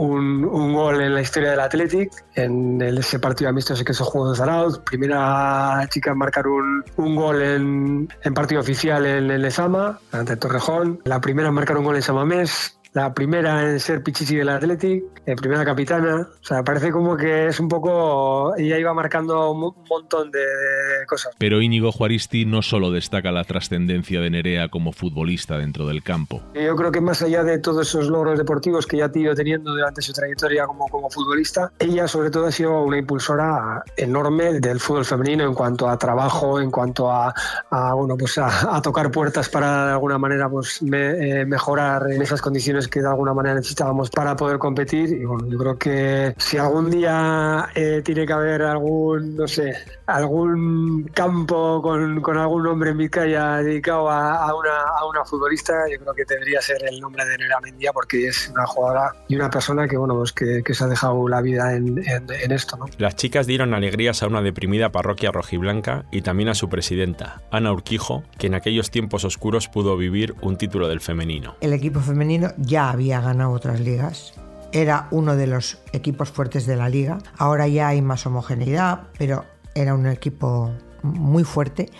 gol 0.73 1.01
en 1.01 1.13
la 1.13 1.21
historia 1.21 1.51
del 1.51 1.59
Athletic, 1.59 2.11
en 2.35 2.81
ese 2.81 3.19
partido 3.19 3.49
amistoso 3.49 3.83
que 3.83 3.93
se 3.93 4.03
jugó 4.03 4.29
en 4.29 4.35
Zarauz. 4.35 4.79
Primera 4.79 5.87
chica 5.89 6.11
en 6.11 6.17
marcar 6.17 6.47
un, 6.47 6.83
un 6.97 7.15
gol 7.15 7.41
en, 7.41 8.09
en, 8.23 8.33
partido 8.33 8.61
oficial 8.61 9.05
en 9.05 9.29
el 9.31 9.41
Lezama, 9.41 9.99
ante 10.11 10.35
Torrejón. 10.35 10.99
La 11.05 11.21
primera 11.21 11.49
en 11.49 11.55
marcar 11.55 11.77
un 11.77 11.85
gol 11.85 11.95
en 11.95 12.01
Samamés 12.01 12.77
la 12.93 13.13
primera 13.13 13.69
en 13.69 13.79
ser 13.79 14.03
Pichichi 14.03 14.35
del 14.35 14.49
Athletic, 14.49 15.03
eh, 15.25 15.35
primera 15.35 15.65
capitana. 15.65 16.27
O 16.41 16.45
sea, 16.45 16.63
parece 16.63 16.91
como 16.91 17.17
que 17.17 17.47
es 17.47 17.59
un 17.59 17.67
poco. 17.67 18.55
Ella 18.55 18.77
iba 18.77 18.93
marcando 18.93 19.51
un 19.51 19.73
montón 19.89 20.31
de, 20.31 20.39
de 20.39 21.05
cosas. 21.07 21.33
Pero 21.37 21.61
Íñigo 21.61 21.91
Juaristi 21.91 22.45
no 22.45 22.61
solo 22.61 22.91
destaca 22.91 23.31
la 23.31 23.43
trascendencia 23.43 24.21
de 24.21 24.29
Nerea 24.29 24.69
como 24.69 24.91
futbolista 24.91 25.57
dentro 25.57 25.87
del 25.87 26.03
campo. 26.03 26.41
Yo 26.53 26.75
creo 26.75 26.91
que 26.91 27.01
más 27.01 27.21
allá 27.21 27.43
de 27.43 27.57
todos 27.59 27.87
esos 27.87 28.07
logros 28.07 28.37
deportivos 28.37 28.85
que 28.85 28.97
ya 28.97 29.05
ha 29.05 29.17
ido 29.17 29.33
teniendo 29.33 29.71
durante 29.71 30.01
su 30.01 30.13
trayectoria 30.13 30.65
como, 30.65 30.87
como 30.87 31.09
futbolista, 31.09 31.71
ella 31.79 32.07
sobre 32.07 32.29
todo 32.29 32.47
ha 32.47 32.51
sido 32.51 32.83
una 32.83 32.97
impulsora 32.97 33.83
enorme 33.97 34.59
del 34.59 34.79
fútbol 34.79 35.05
femenino 35.05 35.45
en 35.45 35.53
cuanto 35.53 35.89
a 35.89 35.97
trabajo, 35.97 36.59
en 36.59 36.71
cuanto 36.71 37.11
a, 37.11 37.33
a 37.69 37.93
bueno, 37.93 38.17
pues 38.17 38.37
a, 38.37 38.75
a, 38.75 38.81
tocar 38.81 39.11
puertas 39.11 39.49
para 39.49 39.87
de 39.87 39.91
alguna 39.93 40.17
manera 40.17 40.49
pues 40.49 40.81
me, 40.81 41.41
eh, 41.41 41.45
mejorar 41.45 42.11
en 42.11 42.21
esas 42.21 42.41
condiciones 42.41 42.82
que 42.87 43.01
de 43.01 43.07
alguna 43.07 43.33
manera 43.33 43.55
necesitábamos 43.55 44.09
para 44.09 44.35
poder 44.35 44.57
competir. 44.57 45.09
Y 45.09 45.25
bueno, 45.25 45.47
yo 45.47 45.57
creo 45.57 45.77
que 45.77 46.35
si 46.37 46.57
algún 46.57 46.89
día 46.89 47.69
eh, 47.75 48.01
tiene 48.03 48.25
que 48.25 48.33
haber 48.33 48.61
algún, 48.63 49.35
no 49.35 49.47
sé, 49.47 49.73
algún 50.05 51.09
campo 51.13 51.81
con, 51.81 52.21
con 52.21 52.37
algún 52.37 52.63
nombre 52.63 52.91
en 52.91 52.97
Vizcaya 52.97 53.57
dedicado 53.57 54.09
a, 54.09 54.47
a, 54.47 54.55
una, 54.55 54.81
a, 54.99 55.05
una, 55.07 55.25
futbolista, 55.25 55.73
yo 55.91 55.99
creo 55.99 56.13
que 56.13 56.23
debería 56.27 56.61
ser 56.61 56.83
el 56.85 56.99
nombre 56.99 57.25
de 57.25 57.37
Nera 57.37 57.59
Mendia 57.61 57.91
porque 57.93 58.27
es 58.27 58.49
una 58.49 58.65
jugadora 58.65 59.13
y 59.27 59.35
una 59.35 59.49
persona 59.49 59.87
que, 59.87 59.97
bueno, 59.97 60.15
pues 60.15 60.33
que, 60.33 60.63
que 60.63 60.73
se 60.73 60.83
ha 60.83 60.87
dejado 60.87 61.27
la 61.27 61.41
vida 61.41 61.73
en, 61.75 61.97
en, 62.07 62.27
en 62.29 62.51
esto. 62.51 62.77
¿no? 62.77 62.85
Las 62.97 63.15
chicas 63.15 63.47
dieron 63.47 63.73
alegrías 63.73 64.23
a 64.23 64.27
una 64.27 64.41
deprimida 64.41 64.91
parroquia 64.91 65.31
rojiblanca 65.31 66.05
y 66.11 66.21
también 66.21 66.49
a 66.49 66.55
su 66.55 66.69
presidenta, 66.69 67.41
Ana 67.51 67.71
Urquijo, 67.71 68.23
que 68.37 68.47
en 68.47 68.55
aquellos 68.55 68.91
tiempos 68.91 69.25
oscuros 69.25 69.67
pudo 69.67 69.97
vivir 69.97 70.35
un 70.41 70.57
título 70.57 70.87
del 70.87 71.01
femenino. 71.01 71.55
El 71.61 71.73
equipo 71.73 71.99
femenino 71.99 72.49
ya 72.73 72.89
había 72.89 73.21
ganado 73.21 73.51
otras 73.51 73.79
ligas. 73.79 74.33
Era 74.71 75.07
uno 75.11 75.35
de 75.35 75.45
los 75.45 75.77
equipos 75.91 76.31
fuertes 76.31 76.65
de 76.65 76.75
la 76.75 76.89
liga. 76.89 77.19
Ahora 77.37 77.67
ya 77.67 77.89
hay 77.89 78.01
más 78.01 78.25
homogeneidad, 78.25 79.09
pero 79.19 79.45
era 79.75 79.93
un 79.93 80.07
equipo 80.07 80.71
muy 81.03 81.43
fuerte. 81.43 81.91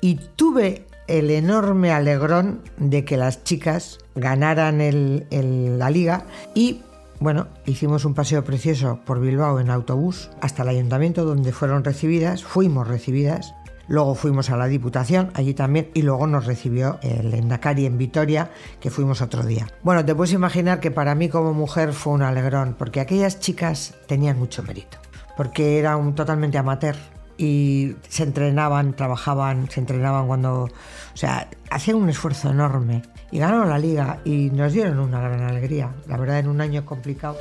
Y 0.00 0.14
tuve 0.34 0.86
el 1.08 1.30
enorme 1.30 1.92
alegrón 1.92 2.62
de 2.78 3.04
que 3.04 3.18
las 3.18 3.44
chicas 3.44 3.98
ganaran 4.14 4.78
la 5.28 5.90
liga 5.90 6.24
y 6.54 6.80
bueno, 7.20 7.48
hicimos 7.66 8.06
un 8.06 8.14
paseo 8.14 8.44
precioso 8.44 9.00
por 9.04 9.20
Bilbao 9.20 9.60
en 9.60 9.68
autobús 9.68 10.30
hasta 10.40 10.62
el 10.62 10.70
ayuntamiento 10.70 11.26
donde 11.26 11.52
fueron 11.52 11.84
recibidas, 11.84 12.42
fuimos 12.42 12.88
recibidas 12.88 13.54
Luego 13.86 14.14
fuimos 14.14 14.50
a 14.50 14.56
la 14.56 14.66
Diputación, 14.66 15.30
allí 15.34 15.54
también, 15.54 15.90
y 15.94 16.02
luego 16.02 16.26
nos 16.26 16.46
recibió 16.46 16.98
el 17.02 17.34
Endacari 17.34 17.86
en 17.86 17.98
Vitoria, 17.98 18.50
que 18.80 18.90
fuimos 18.90 19.20
otro 19.20 19.42
día. 19.42 19.66
Bueno, 19.82 20.04
te 20.04 20.14
puedes 20.14 20.32
imaginar 20.32 20.80
que 20.80 20.90
para 20.90 21.14
mí 21.14 21.28
como 21.28 21.52
mujer 21.52 21.92
fue 21.92 22.14
un 22.14 22.22
alegrón, 22.22 22.74
porque 22.78 23.00
aquellas 23.00 23.40
chicas 23.40 23.94
tenían 24.06 24.38
mucho 24.38 24.62
mérito, 24.62 24.98
porque 25.36 25.78
era 25.78 25.96
un 25.96 26.14
totalmente 26.14 26.58
amateur 26.58 26.96
y 27.36 27.96
se 28.08 28.22
entrenaban, 28.22 28.94
trabajaban, 28.94 29.68
se 29.70 29.80
entrenaban 29.80 30.26
cuando, 30.26 30.64
o 30.64 31.16
sea, 31.16 31.48
hacían 31.70 31.96
un 31.96 32.08
esfuerzo 32.08 32.50
enorme 32.50 33.02
y 33.30 33.38
ganaron 33.38 33.68
la 33.68 33.78
liga 33.78 34.20
y 34.24 34.50
nos 34.50 34.72
dieron 34.72 35.00
una 35.00 35.20
gran 35.20 35.42
alegría, 35.42 35.92
la 36.06 36.16
verdad 36.16 36.38
en 36.38 36.48
un 36.48 36.60
año 36.60 36.84
complicado. 36.84 37.36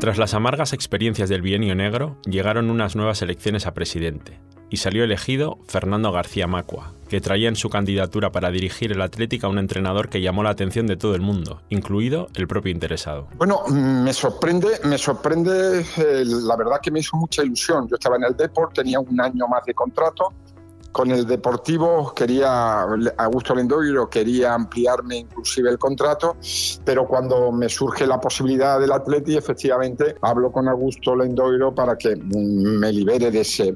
Tras 0.00 0.16
las 0.16 0.32
amargas 0.32 0.72
experiencias 0.72 1.28
del 1.28 1.42
bienio 1.42 1.74
negro, 1.74 2.16
llegaron 2.24 2.70
unas 2.70 2.96
nuevas 2.96 3.20
elecciones 3.20 3.66
a 3.66 3.74
presidente. 3.74 4.40
y 4.72 4.76
salió 4.76 5.02
elegido 5.02 5.58
Fernando 5.66 6.12
García 6.12 6.46
Macua, 6.46 6.92
que 7.08 7.20
traía 7.20 7.48
en 7.48 7.56
su 7.56 7.68
candidatura 7.70 8.30
para 8.30 8.52
dirigir 8.52 8.92
el 8.92 9.02
Atlético 9.02 9.48
a 9.48 9.50
un 9.50 9.58
entrenador 9.58 10.08
que 10.08 10.20
llamó 10.20 10.44
la 10.44 10.50
atención 10.50 10.86
de 10.86 10.96
todo 10.96 11.16
el 11.16 11.20
mundo, 11.20 11.60
incluido 11.70 12.28
el 12.36 12.46
propio 12.46 12.70
interesado. 12.70 13.26
Bueno, 13.34 13.66
me 13.68 14.12
sorprende, 14.12 14.78
me 14.84 14.96
sorprende, 14.96 15.80
eh, 15.80 16.22
la 16.24 16.56
verdad 16.56 16.76
que 16.80 16.92
me 16.92 17.00
hizo 17.00 17.16
mucha 17.16 17.42
ilusión. 17.42 17.88
Yo 17.88 17.96
estaba 17.96 18.14
en 18.14 18.22
el 18.22 18.36
Deport, 18.36 18.72
tenía 18.72 19.00
un 19.00 19.20
año 19.20 19.48
más 19.48 19.64
de 19.64 19.74
contrato. 19.74 20.32
Con 20.92 21.10
el 21.12 21.24
Deportivo 21.24 22.12
quería, 22.14 22.82
Augusto 23.16 23.54
Lendoiro 23.54 24.10
quería 24.10 24.54
ampliarme 24.54 25.18
inclusive 25.18 25.70
el 25.70 25.78
contrato, 25.78 26.36
pero 26.84 27.06
cuando 27.06 27.52
me 27.52 27.68
surge 27.68 28.06
la 28.06 28.20
posibilidad 28.20 28.80
del 28.80 28.90
Atleti, 28.90 29.36
efectivamente 29.36 30.16
hablo 30.20 30.50
con 30.50 30.68
Augusto 30.68 31.14
Lendoiro 31.14 31.72
para 31.74 31.96
que 31.96 32.16
me 32.16 32.92
libere 32.92 33.30
de 33.30 33.40
ese, 33.40 33.74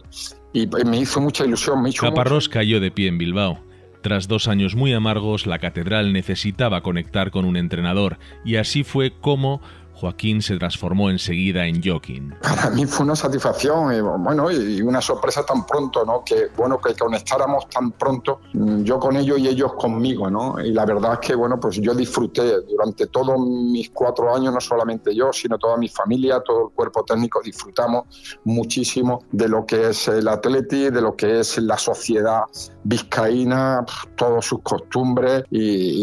y 0.52 0.66
me 0.66 0.98
hizo 0.98 1.20
mucha 1.20 1.44
ilusión. 1.44 1.82
Me 1.82 1.92
Caparrós 1.92 2.48
cayó 2.48 2.80
de 2.80 2.90
pie 2.90 3.08
en 3.08 3.18
Bilbao. 3.18 3.60
Tras 4.02 4.28
dos 4.28 4.48
años 4.48 4.74
muy 4.74 4.92
amargos, 4.92 5.46
la 5.46 5.58
catedral 5.58 6.12
necesitaba 6.12 6.82
conectar 6.82 7.30
con 7.30 7.46
un 7.46 7.56
entrenador, 7.56 8.18
y 8.44 8.56
así 8.56 8.84
fue 8.84 9.12
como 9.18 9.62
Joaquín 9.94 10.42
se 10.42 10.58
transformó 10.58 11.10
enseguida 11.10 11.66
en 11.66 11.82
Joaquín. 11.82 12.34
Para 12.42 12.70
mí 12.70 12.84
fue 12.86 13.04
una 13.04 13.16
satisfacción 13.16 13.94
y, 13.94 14.00
bueno, 14.00 14.50
y 14.50 14.82
una 14.82 15.00
sorpresa 15.00 15.44
tan 15.46 15.66
pronto, 15.66 16.04
¿no? 16.04 16.22
Que 16.24 16.48
bueno, 16.56 16.80
que 16.80 16.94
conectáramos 16.94 17.68
tan 17.68 17.92
pronto, 17.92 18.40
mm, 18.52 18.82
yo 18.82 18.98
con 18.98 19.16
ellos 19.16 19.38
y 19.38 19.48
ellos 19.48 19.74
conmigo, 19.74 20.28
¿no? 20.30 20.60
Y 20.60 20.72
la 20.72 20.84
verdad 20.84 21.14
es 21.14 21.18
que 21.20 21.34
bueno, 21.34 21.58
pues 21.60 21.80
yo 21.80 21.94
disfruté 21.94 22.60
durante 22.62 23.06
todos 23.06 23.38
mis 23.38 23.90
cuatro 23.90 24.34
años, 24.34 24.52
no 24.52 24.60
solamente 24.60 25.14
yo, 25.14 25.32
sino 25.32 25.58
toda 25.58 25.76
mi 25.76 25.88
familia, 25.88 26.40
todo 26.40 26.68
el 26.68 26.74
cuerpo 26.74 27.04
técnico, 27.04 27.40
disfrutamos 27.42 28.04
muchísimo 28.44 29.24
de 29.30 29.48
lo 29.48 29.64
que 29.64 29.90
es 29.90 30.08
el 30.08 30.28
atleti, 30.28 30.90
de 30.90 31.00
lo 31.00 31.14
que 31.16 31.40
es 31.40 31.58
la 31.58 31.78
sociedad 31.78 32.42
vizcaína, 32.84 33.84
todas 34.16 34.44
sus 34.44 34.60
costumbres 34.62 35.44
e 35.50 35.58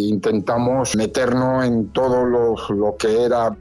intentamos 0.10 0.96
meternos 0.96 1.66
en 1.66 1.90
todo 1.90 2.26
lo, 2.26 2.56
lo 2.70 2.96
que 2.98 3.24
era 3.24 3.56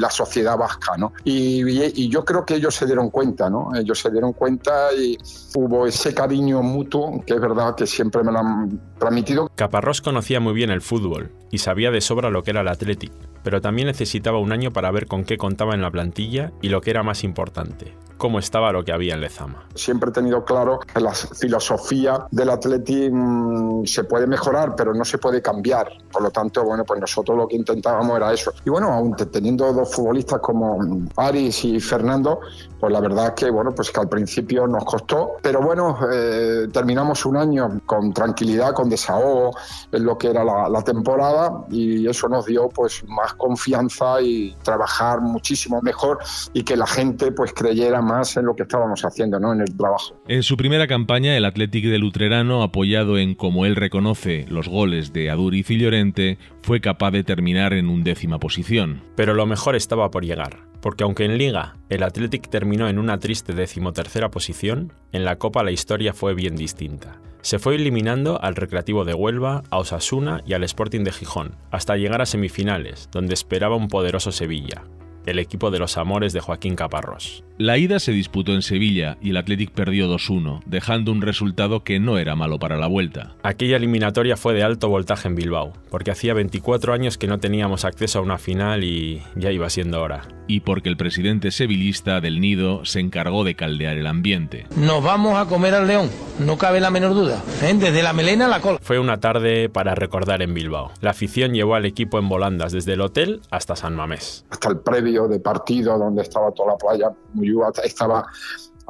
la 0.00 0.10
sociedad 0.10 0.56
vasca, 0.56 0.96
¿no? 0.96 1.12
Y, 1.24 2.08
yo 2.08 2.24
creo 2.24 2.44
que 2.44 2.54
ellos 2.54 2.74
se 2.74 2.86
dieron 2.86 3.10
cuenta, 3.10 3.48
¿no? 3.48 3.70
Ellos 3.74 4.00
se 4.00 4.10
dieron 4.10 4.32
cuenta 4.32 4.92
y 4.92 5.16
hubo 5.54 5.86
ese 5.86 6.12
cariño 6.14 6.62
mutuo 6.62 7.22
que 7.24 7.34
es 7.34 7.40
verdad 7.40 7.74
que 7.76 7.86
siempre 7.86 8.22
me 8.24 8.32
lo 8.32 8.38
han 8.38 8.80
transmitido. 8.98 9.50
Caparrós 9.54 10.00
conocía 10.00 10.40
muy 10.40 10.54
bien 10.54 10.70
el 10.70 10.80
fútbol 10.80 11.30
y 11.50 11.58
sabía 11.58 11.90
de 11.90 12.00
sobra 12.00 12.30
lo 12.30 12.42
que 12.42 12.50
era 12.50 12.62
el 12.62 12.68
Athletic, 12.68 13.12
pero 13.42 13.60
también 13.60 13.86
necesitaba 13.86 14.38
un 14.38 14.52
año 14.52 14.72
para 14.72 14.90
ver 14.90 15.06
con 15.06 15.24
qué 15.24 15.36
contaba 15.36 15.74
en 15.74 15.82
la 15.82 15.90
plantilla 15.90 16.52
y 16.60 16.68
lo 16.68 16.80
que 16.80 16.90
era 16.90 17.02
más 17.02 17.24
importante, 17.24 17.94
cómo 18.20 18.38
estaba 18.38 18.70
lo 18.70 18.84
que 18.84 18.92
había 18.92 19.14
en 19.14 19.22
Lezama. 19.22 19.64
Siempre 19.74 20.10
he 20.10 20.12
tenido 20.12 20.44
claro 20.44 20.78
que 20.80 21.00
la 21.00 21.12
filosofía 21.12 22.26
del 22.30 22.50
Atleti 22.50 23.08
mm, 23.10 23.86
se 23.86 24.04
puede 24.04 24.26
mejorar, 24.26 24.74
pero 24.76 24.92
no 24.92 25.04
se 25.06 25.16
puede 25.16 25.40
cambiar. 25.40 25.88
Por 26.12 26.22
lo 26.22 26.30
tanto, 26.30 26.62
bueno, 26.62 26.84
pues 26.84 27.00
nosotros 27.00 27.36
lo 27.36 27.48
que 27.48 27.56
intentábamos 27.56 28.16
era 28.16 28.32
eso. 28.32 28.52
Y 28.64 28.68
bueno, 28.68 28.92
aún 28.92 29.16
teniendo 29.16 29.72
dos 29.72 29.94
futbolistas 29.94 30.38
como 30.40 30.78
Aris 31.16 31.64
y 31.64 31.80
Fernando, 31.80 32.40
pues 32.78 32.92
la 32.92 33.00
verdad 33.00 33.34
que, 33.34 33.50
bueno, 33.50 33.74
pues 33.74 33.90
que 33.90 34.00
al 34.00 34.08
principio 34.08 34.66
nos 34.66 34.84
costó, 34.84 35.36
pero 35.40 35.62
bueno, 35.62 35.98
eh, 36.12 36.68
terminamos 36.72 37.24
un 37.24 37.38
año 37.38 37.80
con 37.86 38.12
tranquilidad, 38.12 38.74
con 38.74 38.90
desahogo 38.90 39.52
en 39.92 40.04
lo 40.04 40.18
que 40.18 40.28
era 40.28 40.44
la, 40.44 40.68
la 40.68 40.82
temporada 40.82 41.64
y 41.70 42.06
eso 42.06 42.28
nos 42.28 42.44
dio 42.44 42.68
pues 42.68 43.02
más 43.08 43.29
confianza 43.34 44.20
y 44.22 44.54
trabajar 44.62 45.20
muchísimo 45.20 45.80
mejor 45.82 46.18
y 46.52 46.62
que 46.62 46.76
la 46.76 46.86
gente 46.86 47.32
pues 47.32 47.52
creyera 47.52 48.00
más 48.00 48.36
en 48.36 48.46
lo 48.46 48.54
que 48.54 48.62
estábamos 48.62 49.04
haciendo, 49.04 49.38
¿no? 49.38 49.52
En 49.52 49.60
el 49.60 49.76
trabajo. 49.76 50.14
En 50.28 50.42
su 50.42 50.56
primera 50.56 50.86
campaña, 50.86 51.36
el 51.36 51.44
Athletic 51.44 51.84
de 51.86 51.98
Lutrerano, 51.98 52.62
apoyado 52.62 53.18
en, 53.18 53.34
como 53.34 53.66
él 53.66 53.76
reconoce, 53.76 54.46
los 54.48 54.68
goles 54.68 55.12
de 55.12 55.30
Aduriz 55.30 55.70
y 55.70 55.78
Llorente, 55.78 56.38
fue 56.62 56.80
capaz 56.80 57.10
de 57.10 57.24
terminar 57.24 57.72
en 57.72 57.88
undécima 57.88 58.38
posición. 58.38 59.02
Pero 59.16 59.34
lo 59.34 59.46
mejor 59.46 59.76
estaba 59.76 60.10
por 60.10 60.24
llegar, 60.24 60.58
porque 60.80 61.04
aunque 61.04 61.24
en 61.24 61.38
Liga 61.38 61.74
el 61.88 62.02
Athletic 62.02 62.48
terminó 62.48 62.88
en 62.88 62.98
una 62.98 63.18
triste 63.18 63.52
decimotercera 63.52 64.30
posición, 64.30 64.92
en 65.12 65.24
la 65.24 65.36
Copa 65.36 65.62
la 65.62 65.72
historia 65.72 66.12
fue 66.12 66.34
bien 66.34 66.56
distinta. 66.56 67.18
Se 67.42 67.58
fue 67.58 67.74
eliminando 67.74 68.40
al 68.42 68.54
Recreativo 68.54 69.04
de 69.04 69.14
Huelva, 69.14 69.62
a 69.70 69.78
Osasuna 69.78 70.42
y 70.46 70.52
al 70.52 70.62
Sporting 70.64 71.04
de 71.04 71.12
Gijón, 71.12 71.56
hasta 71.70 71.96
llegar 71.96 72.20
a 72.20 72.26
semifinales, 72.26 73.08
donde 73.10 73.34
esperaba 73.34 73.76
un 73.76 73.88
poderoso 73.88 74.30
Sevilla, 74.30 74.84
el 75.26 75.38
equipo 75.38 75.70
de 75.70 75.78
los 75.78 75.96
amores 75.96 76.32
de 76.32 76.40
Joaquín 76.40 76.76
Caparrós. 76.76 77.44
La 77.58 77.76
ida 77.76 77.98
se 77.98 78.12
disputó 78.12 78.54
en 78.54 78.62
Sevilla 78.62 79.18
y 79.20 79.30
el 79.30 79.36
Athletic 79.36 79.72
perdió 79.72 80.10
2-1, 80.10 80.62
dejando 80.64 81.12
un 81.12 81.20
resultado 81.20 81.84
que 81.84 82.00
no 82.00 82.16
era 82.16 82.34
malo 82.34 82.58
para 82.58 82.78
la 82.78 82.86
vuelta. 82.86 83.34
Aquella 83.42 83.76
eliminatoria 83.76 84.38
fue 84.38 84.54
de 84.54 84.62
alto 84.62 84.88
voltaje 84.88 85.28
en 85.28 85.34
Bilbao, 85.34 85.74
porque 85.90 86.10
hacía 86.10 86.32
24 86.32 86.94
años 86.94 87.18
que 87.18 87.26
no 87.26 87.38
teníamos 87.38 87.84
acceso 87.84 88.18
a 88.18 88.22
una 88.22 88.38
final 88.38 88.82
y 88.82 89.22
ya 89.36 89.52
iba 89.52 89.68
siendo 89.68 90.00
hora. 90.00 90.26
Y 90.46 90.60
porque 90.60 90.88
el 90.88 90.96
presidente 90.96 91.50
sevillista 91.50 92.20
del 92.20 92.40
Nido 92.40 92.86
se 92.86 92.98
encargó 92.98 93.44
de 93.44 93.54
caldear 93.54 93.98
el 93.98 94.06
ambiente. 94.06 94.66
Nos 94.76 95.04
vamos 95.04 95.38
a 95.38 95.44
comer 95.44 95.74
al 95.74 95.86
león, 95.86 96.10
no 96.38 96.56
cabe 96.56 96.80
la 96.80 96.90
menor 96.90 97.12
duda, 97.12 97.44
¿eh? 97.62 97.74
desde 97.74 98.02
la 98.02 98.14
melena 98.14 98.46
a 98.46 98.48
la 98.48 98.60
cola. 98.60 98.78
Fue 98.80 98.98
una 98.98 99.20
tarde 99.20 99.68
para 99.68 99.94
recordar 99.94 100.40
en 100.40 100.54
Bilbao. 100.54 100.92
La 101.02 101.10
afición 101.10 101.52
llevó 101.52 101.74
al 101.74 101.84
equipo 101.84 102.18
en 102.18 102.28
volandas 102.30 102.72
desde 102.72 102.94
el 102.94 103.02
hotel 103.02 103.42
hasta 103.50 103.76
San 103.76 103.94
Mamés. 103.94 104.46
Hasta 104.48 104.70
el 104.70 104.78
previo 104.78 105.09
de 105.10 105.40
partido 105.40 105.98
donde 105.98 106.22
estaba 106.22 106.52
toda 106.52 106.72
la 106.72 106.76
playa 106.76 107.10
muy 107.34 107.50
estaba 107.84 108.26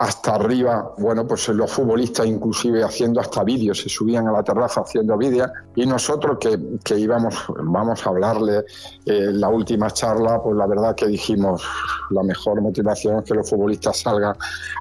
hasta 0.01 0.37
arriba, 0.37 0.95
bueno, 0.97 1.27
pues 1.27 1.47
los 1.49 1.71
futbolistas 1.71 2.25
inclusive 2.27 2.83
haciendo 2.83 3.21
hasta 3.21 3.45
vídeos, 3.45 3.83
se 3.83 3.91
subían 3.91 4.27
a 4.29 4.33
la 4.33 4.43
terraza 4.43 4.81
haciendo 4.81 5.15
vídeos 5.19 5.51
y 5.77 5.85
nosotros 5.85 6.39
que, 6.41 6.59
que, 6.83 6.99
íbamos, 6.99 7.35
vamos 7.65 8.07
a 8.07 8.09
hablarle 8.09 8.65
eh, 9.05 9.29
la 9.33 9.51
última 9.51 9.91
charla, 9.91 10.41
pues 10.43 10.57
la 10.57 10.67
verdad 10.67 10.95
que 10.95 11.07
dijimos, 11.07 11.63
la 12.11 12.23
mejor 12.23 12.63
motivación 12.63 13.19
es 13.19 13.25
que 13.25 13.35
los 13.35 13.51
futbolistas 13.51 13.99
salgan 14.01 14.35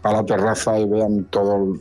a 0.04 0.14
la 0.14 0.24
terraza 0.24 0.80
y 0.80 0.88
vean 0.88 1.26
todo 1.26 1.74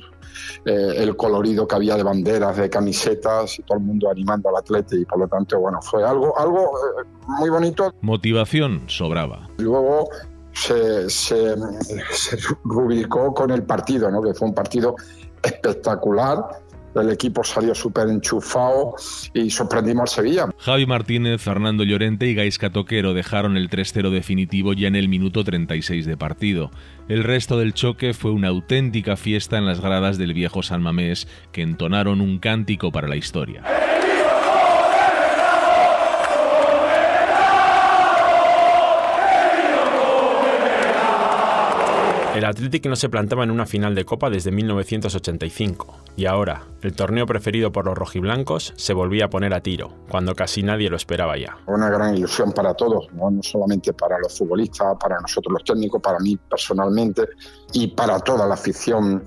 eh, 0.65 0.95
el, 0.97 1.17
colorido 1.17 1.67
que 1.67 1.75
había 1.75 1.97
de 1.97 2.03
banderas, 2.03 2.57
de 2.57 2.69
camisetas 2.69 3.59
y 3.59 3.63
todo 3.63 3.79
el 3.79 3.85
mundo 3.85 4.11
animando 4.11 4.49
al 4.49 4.57
atleta 4.57 4.97
y 4.97 5.05
por 5.05 5.19
lo 5.19 5.29
tanto, 5.29 5.59
bueno, 5.59 5.81
fue 5.83 6.05
algo, 6.05 6.39
algo 6.39 6.61
eh, 6.61 7.05
muy 7.27 7.51
bonito. 7.51 7.95
Motivación 8.01 8.83
sobraba. 8.87 9.49
Luego 9.59 10.09
se, 10.53 11.09
se, 11.09 11.55
rubricó 12.65 13.33
con 13.33 13.51
el 13.51 13.63
partido, 13.63 14.11
¿no? 14.11 14.23
que 14.23 14.35
fue 14.35 14.49
un 14.49 14.55
partido 14.55 14.97
espectacular. 15.43 16.45
El 16.95 17.11
equipo 17.11 17.45
salió 17.45 17.75
súper 17.75 18.09
enchufado 18.09 18.95
y 19.35 19.51
sorprendimos 19.51 20.03
al 20.03 20.09
Sevilla. 20.09 20.49
Javi 20.59 20.87
Martínez, 20.87 21.41
Fernando 21.41 21.85
Llorente 21.85 22.27
y 22.27 22.35
Gaisca 22.35 22.71
Toquero 22.71 23.15
dejaron 23.15 23.57
el 23.57 23.71
3-0 23.71 24.11
definitivo 24.11 24.73
ya 24.73 24.89
en 24.89 24.97
el 24.97 25.09
minuto 25.09 25.45
36 25.45 26.07
de 26.07 26.17
partido. 26.17 26.71
El 27.09 27.25
resto 27.25 27.59
del 27.59 27.75
choque 27.75 28.15
fue 28.15 28.33
una 28.33 28.49
auténtica 28.49 29.17
fiesta 29.17 29.59
en 29.59 29.67
las 29.67 29.81
gradas 29.81 30.19
del 30.19 30.35
viejo 30.35 30.63
San 30.63 30.83
Mamés 30.83 31.29
que 31.53 31.63
entonaron 31.63 32.21
un 32.21 32.39
cántico 32.39 32.91
para 32.91 33.09
la 33.09 33.17
historia. 33.17 33.63
El 42.39 42.45
Athletic 42.45 42.87
no 42.87 42.95
se 42.95 43.09
plantaba 43.09 43.43
en 43.43 43.51
una 43.51 43.67
final 43.67 43.97
de 43.97 44.05
Copa 44.05 44.31
desde 44.31 44.53
1985 44.53 45.97
y 46.15 46.27
ahora, 46.27 46.63
el 46.83 46.95
torneo 46.95 47.27
preferido 47.27 47.73
por 47.73 47.87
los 47.87 47.99
rojiblancos 47.99 48.73
se 48.77 48.93
volvía 48.93 49.25
a 49.25 49.31
poner 49.31 49.55
a 49.55 49.61
tiro, 49.61 49.91
cuando 50.09 50.37
casi 50.37 50.63
nadie 50.63 50.89
lo 50.89 50.97
esperaba 50.97 51.37
ya. 51.37 51.57
Una 51.67 51.91
gran 51.91 52.17
ilusión 52.17 52.53
para 52.53 52.75
todos, 52.75 53.09
no, 53.13 53.31
solamente 53.43 53.93
para 53.93 54.19
los 54.21 54.39
futbolistas, 54.39 54.97
para 55.01 55.21
nosotros 55.21 55.53
los 55.53 55.65
técnicos, 55.65 56.01
para 56.01 56.21
mí 56.21 56.37
personalmente 56.37 57.23
y 57.73 57.89
para 57.89 58.21
toda 58.21 58.47
la 58.47 58.55
afición 58.55 59.25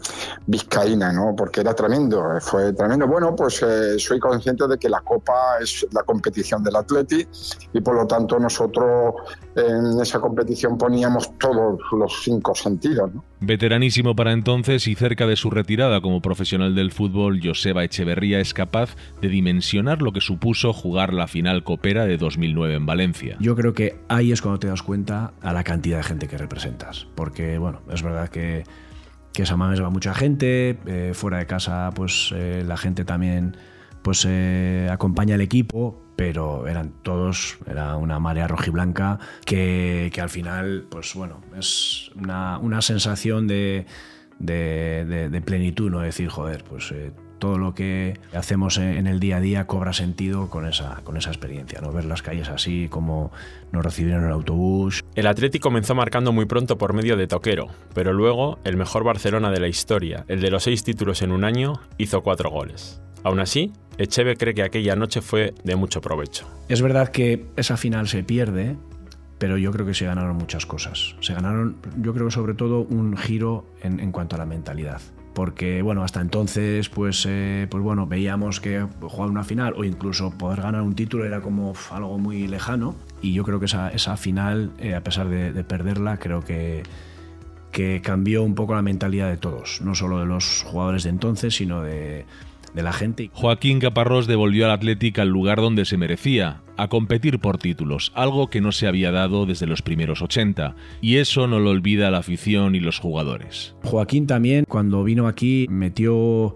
vizcaína, 0.47 1.12
¿no? 1.12 1.34
porque 1.36 1.62
era 1.62 1.74
tremendo, 1.74 2.24
fue 2.39 2.74
tremendo. 2.74 3.08
Bueno, 3.08 3.36
pues 3.36 3.62
eh, 3.62 4.00
soy 4.00 4.19
consciente 4.19 4.67
de 4.67 4.78
que 4.78 4.89
la 4.89 5.02
Copa 5.02 5.60
es 5.62 5.86
la 5.91 6.04
competición 6.04 6.63
del 6.63 6.76
Athletic 6.76 7.28
y 7.74 7.82
por 7.82 7.95
lo 7.95 8.08
tanto 8.08 8.39
nosotros 8.39 9.15
en 9.56 10.00
esa 10.02 10.19
competición 10.19 10.78
poníamos 10.78 11.38
todos 11.38 11.80
los 11.91 12.21
cinco 12.24 12.56
sentidos 12.56 13.01
Veteranísimo 13.40 14.16
para 14.16 14.34
entonces 14.34 14.88
y 14.88 14.96
cerca 14.96 15.28
de 15.28 15.36
su 15.36 15.50
retirada 15.50 16.02
como 16.02 16.22
profesional 16.22 16.76
del 16.76 16.92
fútbol, 16.92 17.40
Joseba 17.44 17.84
Echeverría 17.84 18.40
es 18.40 18.54
capaz 18.54 18.96
de 19.22 19.30
dimensionar 19.30 20.02
lo 20.02 20.12
que 20.12 20.22
supuso 20.22 20.74
jugar 20.74 21.14
la 21.14 21.28
final 21.28 21.64
copera 21.64 22.06
de 22.06 22.18
2009 22.18 22.76
en 22.76 22.86
Valencia. 22.86 23.38
Yo 23.40 23.56
creo 23.56 23.74
que 23.74 23.96
ahí 24.10 24.32
es 24.32 24.42
cuando 24.42 24.60
te 24.60 24.68
das 24.68 24.84
cuenta 24.84 25.34
a 25.42 25.54
la 25.54 25.64
cantidad 25.64 25.98
de 25.98 26.04
gente 26.04 26.28
que 26.28 26.38
representas, 26.38 27.08
porque 27.16 27.58
bueno, 27.58 27.82
es 27.92 28.04
verdad 28.04 28.30
que 28.30 28.64
que 29.34 29.46
Samames 29.46 29.82
va 29.82 29.90
mucha 29.90 30.14
gente, 30.14 30.78
eh, 30.86 31.12
fuera 31.14 31.38
de 31.38 31.46
casa 31.46 31.90
pues 31.96 32.34
eh, 32.36 32.64
la 32.68 32.78
gente 32.78 33.06
también 33.06 33.56
pues 34.02 34.26
eh, 34.28 34.90
acompaña 34.92 35.36
al 35.36 35.42
equipo, 35.42 36.02
pero 36.22 36.68
eran 36.68 36.92
todos, 37.02 37.58
era 37.66 37.96
una 37.96 38.20
marea 38.20 38.48
rojiblanca 38.48 39.18
que, 39.44 40.12
que 40.14 40.22
al 40.22 40.30
final, 40.30 40.86
pues 40.88 41.16
bueno, 41.16 41.42
es 41.58 42.12
una, 42.16 42.60
una 42.60 42.84
sensación 42.84 43.48
de, 43.48 43.88
de, 44.38 45.42
plenitud, 45.44 45.90
¿no? 45.90 46.02
Decir, 46.02 46.30
joder, 46.30 46.64
pues 46.64 46.92
eh, 46.92 47.12
todo 47.40 47.58
lo 47.58 47.74
que 47.74 48.20
hacemos 48.36 48.78
en 48.78 49.08
el 49.08 49.20
día 49.20 49.38
a 49.38 49.40
día 49.40 49.66
cobra 49.66 49.94
sentido 49.94 50.48
con 50.48 50.68
esa, 50.68 51.02
con 51.04 51.18
esa 51.18 51.32
experiencia, 51.32 51.82
¿no? 51.82 51.92
Ver 51.92 52.06
las 52.06 52.22
calles 52.22 52.50
así, 52.50 52.88
como 52.88 53.32
nos 53.72 53.84
recibieron 53.84 54.24
el 54.26 54.32
autobús. 54.32 55.04
El 55.16 55.26
Atlético 55.26 55.70
comenzó 55.70 55.96
marcando 55.96 56.32
muy 56.32 56.46
pronto 56.46 56.78
por 56.78 56.94
medio 56.94 57.18
de 57.18 57.26
Toquero, 57.26 57.70
pero 57.96 58.14
luego 58.14 58.60
el 58.64 58.78
mejor 58.78 59.04
Barcelona 59.04 59.50
de 59.50 59.60
la 59.60 59.70
historia, 59.70 60.24
el 60.28 60.40
de 60.40 60.52
los 60.52 60.62
seis 60.62 60.84
títulos 60.84 61.24
en 61.24 61.32
un 61.32 61.44
año, 61.46 61.82
hizo 61.98 62.22
cuatro 62.22 62.52
goles. 62.52 63.02
Aún 63.24 63.40
así, 63.40 63.72
Echeve 63.98 64.36
cree 64.36 64.54
que 64.54 64.64
aquella 64.64 64.96
noche 64.96 65.22
fue 65.22 65.54
de 65.64 65.76
mucho 65.76 66.02
provecho. 66.02 66.48
Es 66.70 66.82
verdad 66.82 67.10
que 67.10 67.46
esa 67.56 67.78
final 67.78 68.08
se 68.08 68.24
pierde, 68.24 68.78
pero 69.38 69.58
yo 69.58 69.72
creo 69.72 69.86
que 69.86 69.94
se 69.94 70.06
ganaron 70.06 70.38
muchas 70.38 70.66
cosas. 70.66 71.16
Se 71.20 71.34
ganaron, 71.34 71.78
yo 71.98 72.14
creo 72.14 72.32
sobre 72.32 72.54
todo 72.54 72.82
un 72.82 73.18
giro 73.18 73.66
en, 73.84 74.12
cuanto 74.12 74.36
a 74.36 74.40
la 74.40 74.46
mentalidad. 74.46 75.02
Porque, 75.34 75.82
bueno, 75.82 76.04
hasta 76.04 76.20
entonces, 76.20 76.90
pues, 76.90 77.26
eh, 77.28 77.66
pues 77.70 77.82
bueno, 77.82 78.06
veíamos 78.06 78.60
que 78.60 78.86
jugar 79.02 79.30
una 79.30 79.46
final 79.46 79.74
o 79.78 79.86
incluso 79.86 80.32
poder 80.38 80.62
ganar 80.62 80.82
un 80.82 80.94
título 80.94 81.26
era 81.26 81.42
como 81.42 81.74
algo 81.90 82.18
muy 82.18 82.48
lejano. 82.48 82.96
Y 83.22 83.34
yo 83.34 83.44
creo 83.44 83.60
que 83.60 83.66
esa, 83.66 83.90
esa 83.90 84.18
final, 84.18 84.72
eh, 84.78 84.94
a 84.94 85.04
pesar 85.04 85.30
de, 85.30 85.54
de 85.54 85.64
perderla, 85.64 86.18
creo 86.18 86.42
que, 86.42 86.84
que 87.72 88.02
cambió 88.04 88.44
un 88.44 88.56
poco 88.56 88.76
la 88.76 88.82
mentalidad 88.82 89.30
de 89.30 89.38
todos. 89.38 89.82
No 89.82 89.96
solo 89.96 90.20
de 90.20 90.26
los 90.26 90.64
jugadores 90.64 91.04
de 91.04 91.12
entonces, 91.12 91.56
sino 91.56 91.82
de, 91.82 92.26
de 92.74 92.84
la 92.84 92.94
gente. 92.94 93.30
Joaquín 93.34 93.80
Caparrós 93.80 94.28
devolvió 94.28 94.66
al 94.66 94.72
Atlético 94.72 95.22
al 95.22 95.30
lugar 95.30 95.60
donde 95.60 95.86
se 95.86 95.98
merecía, 95.98 96.62
a 96.78 96.88
competir 96.88 97.40
por 97.40 97.58
títulos, 97.58 98.12
algo 98.16 98.50
que 98.50 98.62
no 98.62 98.72
se 98.72 98.88
había 98.88 99.12
dado 99.12 99.46
desde 99.46 99.68
los 99.68 99.82
primeros 99.82 100.22
80, 100.22 100.76
y 101.02 101.18
eso 101.18 101.48
no 101.48 101.60
lo 101.60 101.70
olvida 101.70 102.12
la 102.12 102.20
afición 102.20 102.76
y 102.76 102.80
los 102.80 103.00
jugadores. 103.00 103.76
Joaquín 103.84 104.28
también, 104.28 104.66
cuando 104.68 105.04
vino 105.04 105.28
aquí, 105.28 105.68
metió 105.70 106.56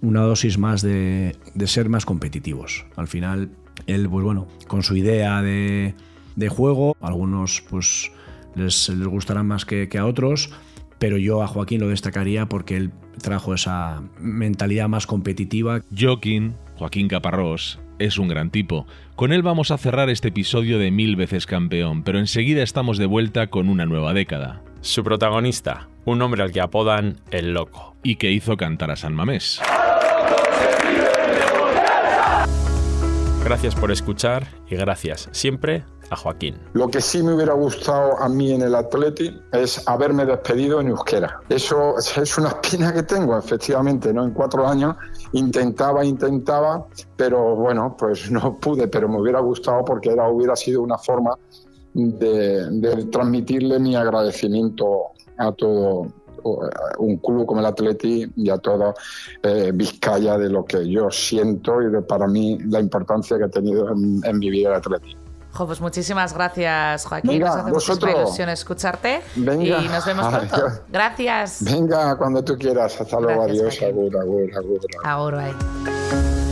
una 0.00 0.20
dosis 0.20 0.58
más 0.58 0.82
de, 0.82 1.36
ser 1.64 1.88
más 1.88 2.04
competitivos. 2.04 2.86
Al 2.96 3.08
final, 3.08 3.50
él, 3.86 4.08
pues 4.08 4.24
bueno, 4.24 4.46
con 4.68 4.82
su 4.82 4.96
idea 4.96 5.42
de, 5.42 5.94
juego, 6.48 6.96
algunos 7.00 7.62
pues 7.68 8.12
les, 8.54 8.88
les 8.88 9.08
gustarán 9.08 9.46
más 9.46 9.64
que, 9.64 9.88
que 9.88 9.98
a 9.98 10.06
otros, 10.06 10.50
pero 10.98 11.16
yo 11.18 11.42
a 11.42 11.46
Joaquín 11.46 11.80
lo 11.80 11.88
destacaría 11.88 12.46
porque 12.46 12.76
él 12.76 12.92
trajo 13.22 13.54
esa 13.54 14.02
mentalidad 14.18 14.88
más 14.88 15.06
competitiva. 15.06 15.80
Joaquín, 15.96 16.54
Joaquín 16.76 17.08
Caparrós, 17.08 17.78
es 17.98 18.18
un 18.18 18.28
gran 18.28 18.50
tipo. 18.50 18.86
Con 19.14 19.32
él 19.32 19.42
vamos 19.42 19.70
a 19.70 19.78
cerrar 19.78 20.10
este 20.10 20.28
episodio 20.28 20.78
de 20.78 20.90
Mil 20.90 21.16
veces 21.16 21.46
campeón, 21.46 22.02
pero 22.02 22.18
enseguida 22.18 22.62
estamos 22.62 22.98
de 22.98 23.06
vuelta 23.06 23.48
con 23.48 23.68
una 23.68 23.86
nueva 23.86 24.12
década. 24.12 24.62
Su 24.80 25.02
protagonista, 25.02 25.88
un 26.04 26.22
hombre 26.22 26.42
al 26.42 26.52
que 26.52 26.60
apodan 26.60 27.16
El 27.30 27.54
Loco. 27.54 27.96
Y 28.02 28.16
que 28.16 28.30
hizo 28.30 28.56
cantar 28.56 28.90
a 28.90 28.96
San 28.96 29.14
Mamés. 29.14 29.60
Gracias 33.44 33.76
por 33.76 33.92
escuchar 33.92 34.48
y 34.68 34.74
gracias 34.74 35.28
siempre 35.30 35.84
a 36.10 36.16
Joaquín. 36.16 36.56
Lo 36.72 36.88
que 36.88 37.00
sí 37.00 37.22
me 37.22 37.34
hubiera 37.34 37.54
gustado 37.54 38.18
a 38.18 38.28
mí 38.28 38.52
en 38.52 38.62
el 38.62 38.74
Atleti 38.74 39.38
es 39.52 39.86
haberme 39.88 40.24
despedido 40.24 40.80
en 40.80 40.88
euskera. 40.88 41.40
Eso 41.48 41.94
es 41.98 42.38
una 42.38 42.48
espina 42.48 42.92
que 42.92 43.02
tengo, 43.02 43.36
efectivamente, 43.36 44.12
¿no? 44.12 44.24
En 44.24 44.32
cuatro 44.32 44.66
años 44.66 44.96
intentaba, 45.32 46.04
intentaba, 46.04 46.86
pero 47.16 47.56
bueno, 47.56 47.96
pues 47.98 48.30
no 48.30 48.58
pude, 48.58 48.88
pero 48.88 49.08
me 49.08 49.20
hubiera 49.20 49.40
gustado 49.40 49.84
porque 49.84 50.10
era, 50.10 50.28
hubiera 50.28 50.56
sido 50.56 50.82
una 50.82 50.98
forma 50.98 51.36
de, 51.94 53.08
transmitirle 53.10 53.78
mi 53.78 53.96
agradecimiento 53.96 55.12
a 55.38 55.52
todo 55.52 56.06
un 56.98 57.16
club 57.16 57.44
como 57.44 57.58
el 57.58 57.66
Atleti 57.66 58.24
y 58.36 58.50
a 58.50 58.58
toda 58.58 58.94
eh, 59.42 59.72
Vizcaya 59.74 60.38
de 60.38 60.48
lo 60.48 60.64
que 60.64 60.88
yo 60.88 61.10
siento 61.10 61.82
y 61.82 61.90
de 61.90 62.02
para 62.02 62.28
mí 62.28 62.56
la 62.68 62.78
importancia 62.78 63.36
que 63.36 63.44
ha 63.44 63.48
tenido 63.48 63.90
en, 63.90 64.20
en 64.22 64.38
mi 64.38 64.48
vida 64.50 64.68
el 64.68 64.74
Atleti 64.76 65.16
pues 65.64 65.80
muchísimas 65.80 66.34
gracias, 66.34 67.06
Joaquín. 67.06 67.30
Venga, 67.30 67.46
nos 67.46 67.56
hace 67.56 67.70
muchísima 67.70 68.10
ilusión 68.12 68.48
escucharte. 68.50 69.22
Venga. 69.36 69.78
Y 69.78 69.88
nos 69.88 70.04
vemos 70.04 70.26
pronto. 70.26 70.56
Gracias. 70.88 71.62
Venga, 71.62 72.16
cuando 72.16 72.44
tú 72.44 72.56
quieras. 72.58 73.00
Hasta 73.00 73.20
luego. 73.20 73.42
Adiós. 73.42 73.80
Agur, 73.82 74.16
agur, 74.16 74.50
agur. 74.56 74.80
Ahora. 75.04 76.45